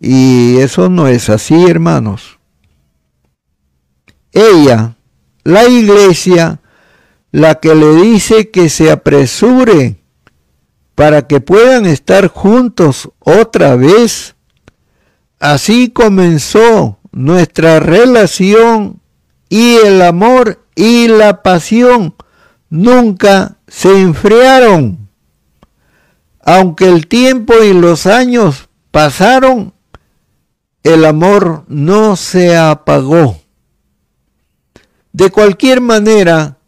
[0.00, 2.38] Y eso no es así, hermanos.
[4.32, 4.96] Ella,
[5.44, 6.62] la iglesia,
[7.30, 9.99] la que le dice que se apresure
[10.94, 14.34] para que puedan estar juntos otra vez.
[15.38, 19.00] Así comenzó nuestra relación
[19.48, 22.14] y el amor y la pasión
[22.68, 25.08] nunca se enfriaron.
[26.42, 29.74] Aunque el tiempo y los años pasaron,
[30.82, 33.38] el amor no se apagó.
[35.12, 36.58] De cualquier manera,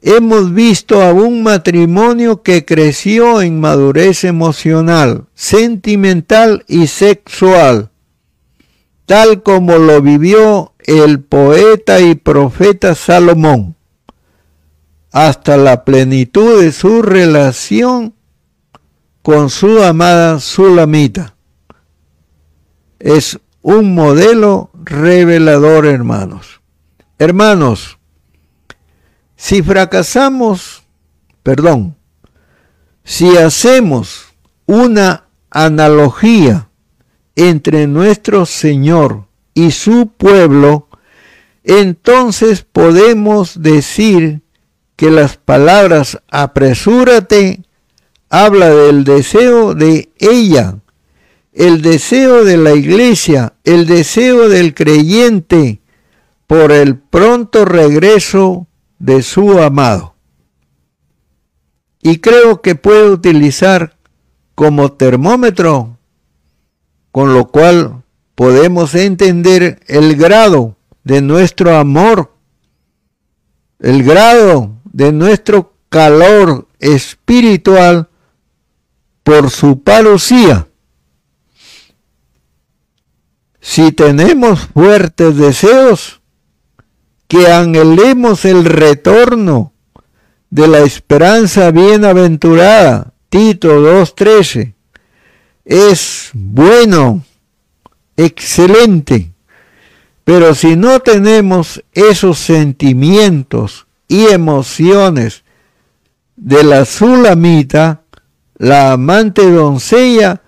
[0.00, 7.90] hemos visto a un matrimonio que creció en madurez emocional, sentimental y sexual,
[9.06, 13.76] tal como lo vivió el poeta y profeta Salomón,
[15.10, 18.14] hasta la plenitud de su relación
[19.22, 21.34] con su amada Sulamita.
[22.98, 26.60] Es un modelo revelador, hermanos.
[27.18, 27.97] Hermanos,
[29.38, 30.82] si fracasamos,
[31.44, 31.96] perdón,
[33.04, 34.34] si hacemos
[34.66, 36.68] una analogía
[37.36, 40.88] entre nuestro Señor y su pueblo,
[41.62, 44.42] entonces podemos decir
[44.96, 47.62] que las palabras apresúrate
[48.28, 50.80] habla del deseo de ella,
[51.52, 55.80] el deseo de la iglesia, el deseo del creyente
[56.48, 58.67] por el pronto regreso
[58.98, 60.14] de su amado.
[62.00, 63.96] Y creo que puede utilizar
[64.54, 65.98] como termómetro,
[67.12, 68.02] con lo cual
[68.34, 72.32] podemos entender el grado de nuestro amor,
[73.78, 78.08] el grado de nuestro calor espiritual
[79.22, 80.68] por su parucía.
[83.60, 86.20] Si tenemos fuertes deseos,
[87.28, 89.74] que anhelemos el retorno
[90.48, 94.72] de la esperanza bienaventurada, Tito 2.13,
[95.66, 97.22] es bueno,
[98.16, 99.30] excelente,
[100.24, 105.44] pero si no tenemos esos sentimientos y emociones
[106.34, 108.04] de la Sulamita,
[108.56, 110.40] la amante doncella,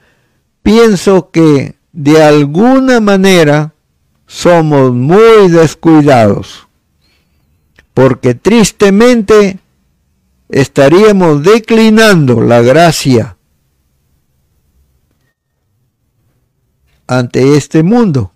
[0.63, 3.75] pienso que de alguna manera
[4.27, 6.70] somos muy descuidados
[7.95, 9.59] porque tristemente
[10.49, 13.37] estaríamos declinando la gracia
[17.07, 18.33] ante este mundo.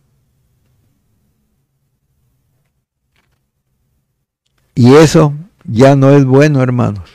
[4.75, 5.33] Y eso
[5.65, 7.09] ya no es bueno, hermanos.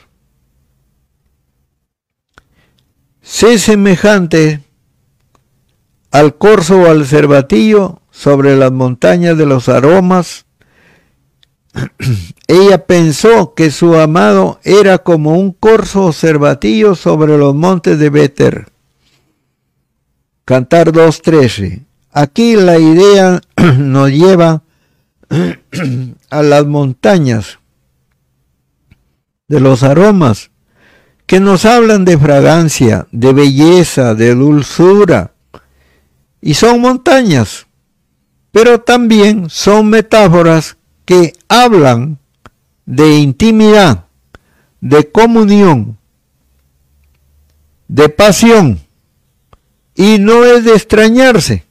[3.20, 4.60] Sé semejante
[6.10, 10.46] al corzo o al cervatillo sobre las montañas de los aromas
[12.48, 18.72] ella pensó que su amado era como un corzo cervatillo sobre los montes de Beter.
[20.44, 21.84] Cantar 2.13.
[22.12, 23.40] Aquí la idea
[23.78, 24.62] nos lleva
[26.30, 27.58] a las montañas
[29.46, 30.50] de los aromas
[31.26, 35.34] que nos hablan de fragancia, de belleza, de dulzura.
[36.40, 37.68] Y son montañas,
[38.50, 40.76] pero también son metáforas
[41.10, 42.20] que hablan
[42.86, 44.04] de intimidad,
[44.80, 45.98] de comunión,
[47.88, 48.78] de pasión.
[49.96, 51.64] Y no es de extrañarse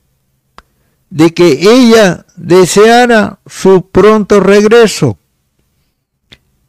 [1.10, 5.18] de que ella deseara su pronto regreso.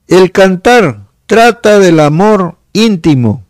[0.07, 3.45] El cantar trata del amor íntimo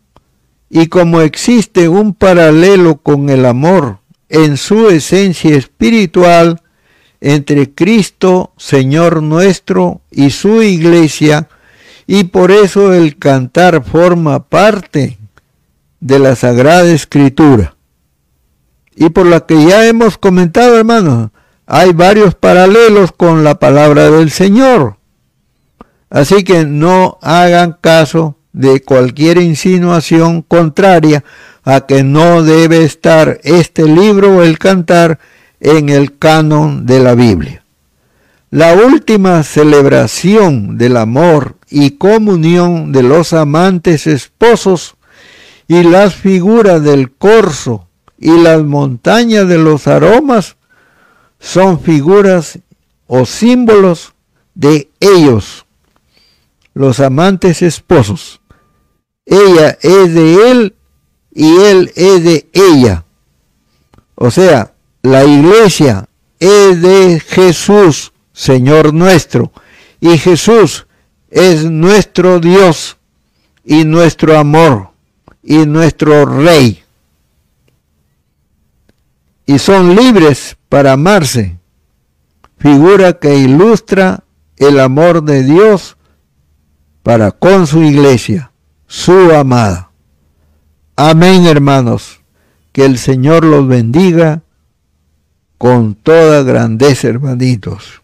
[0.67, 3.99] y como existe un paralelo con el amor
[4.29, 6.63] en su esencia espiritual,
[7.21, 11.47] entre Cristo, Señor nuestro, y su iglesia,
[12.07, 15.19] y por eso el cantar forma parte
[15.99, 17.75] de la Sagrada Escritura.
[18.95, 21.29] Y por la que ya hemos comentado, hermanos,
[21.65, 24.97] hay varios paralelos con la palabra del Señor.
[26.09, 31.23] Así que no hagan caso de cualquier insinuación contraria
[31.63, 35.19] a que no debe estar este libro el cantar
[35.61, 37.63] en el canon de la Biblia.
[38.49, 44.95] La última celebración del amor y comunión de los amantes esposos
[45.69, 50.57] y las figuras del corzo y las montañas de los aromas
[51.39, 52.59] son figuras
[53.07, 54.13] o símbolos
[54.53, 55.65] de ellos,
[56.73, 58.41] los amantes esposos.
[59.25, 60.75] Ella es de él
[61.33, 63.05] y él es de ella.
[64.15, 64.70] O sea,
[65.01, 66.07] la iglesia
[66.39, 69.51] es de Jesús, Señor nuestro,
[69.99, 70.87] y Jesús
[71.29, 72.97] es nuestro Dios
[73.63, 74.91] y nuestro amor
[75.43, 76.83] y nuestro Rey.
[79.45, 81.57] Y son libres para amarse,
[82.57, 84.23] figura que ilustra
[84.57, 85.97] el amor de Dios
[87.03, 88.51] para con su iglesia,
[88.87, 89.91] su amada.
[90.95, 92.21] Amén, hermanos.
[92.71, 94.43] Que el Señor los bendiga
[95.61, 98.00] con toda grandeza, hermanitos.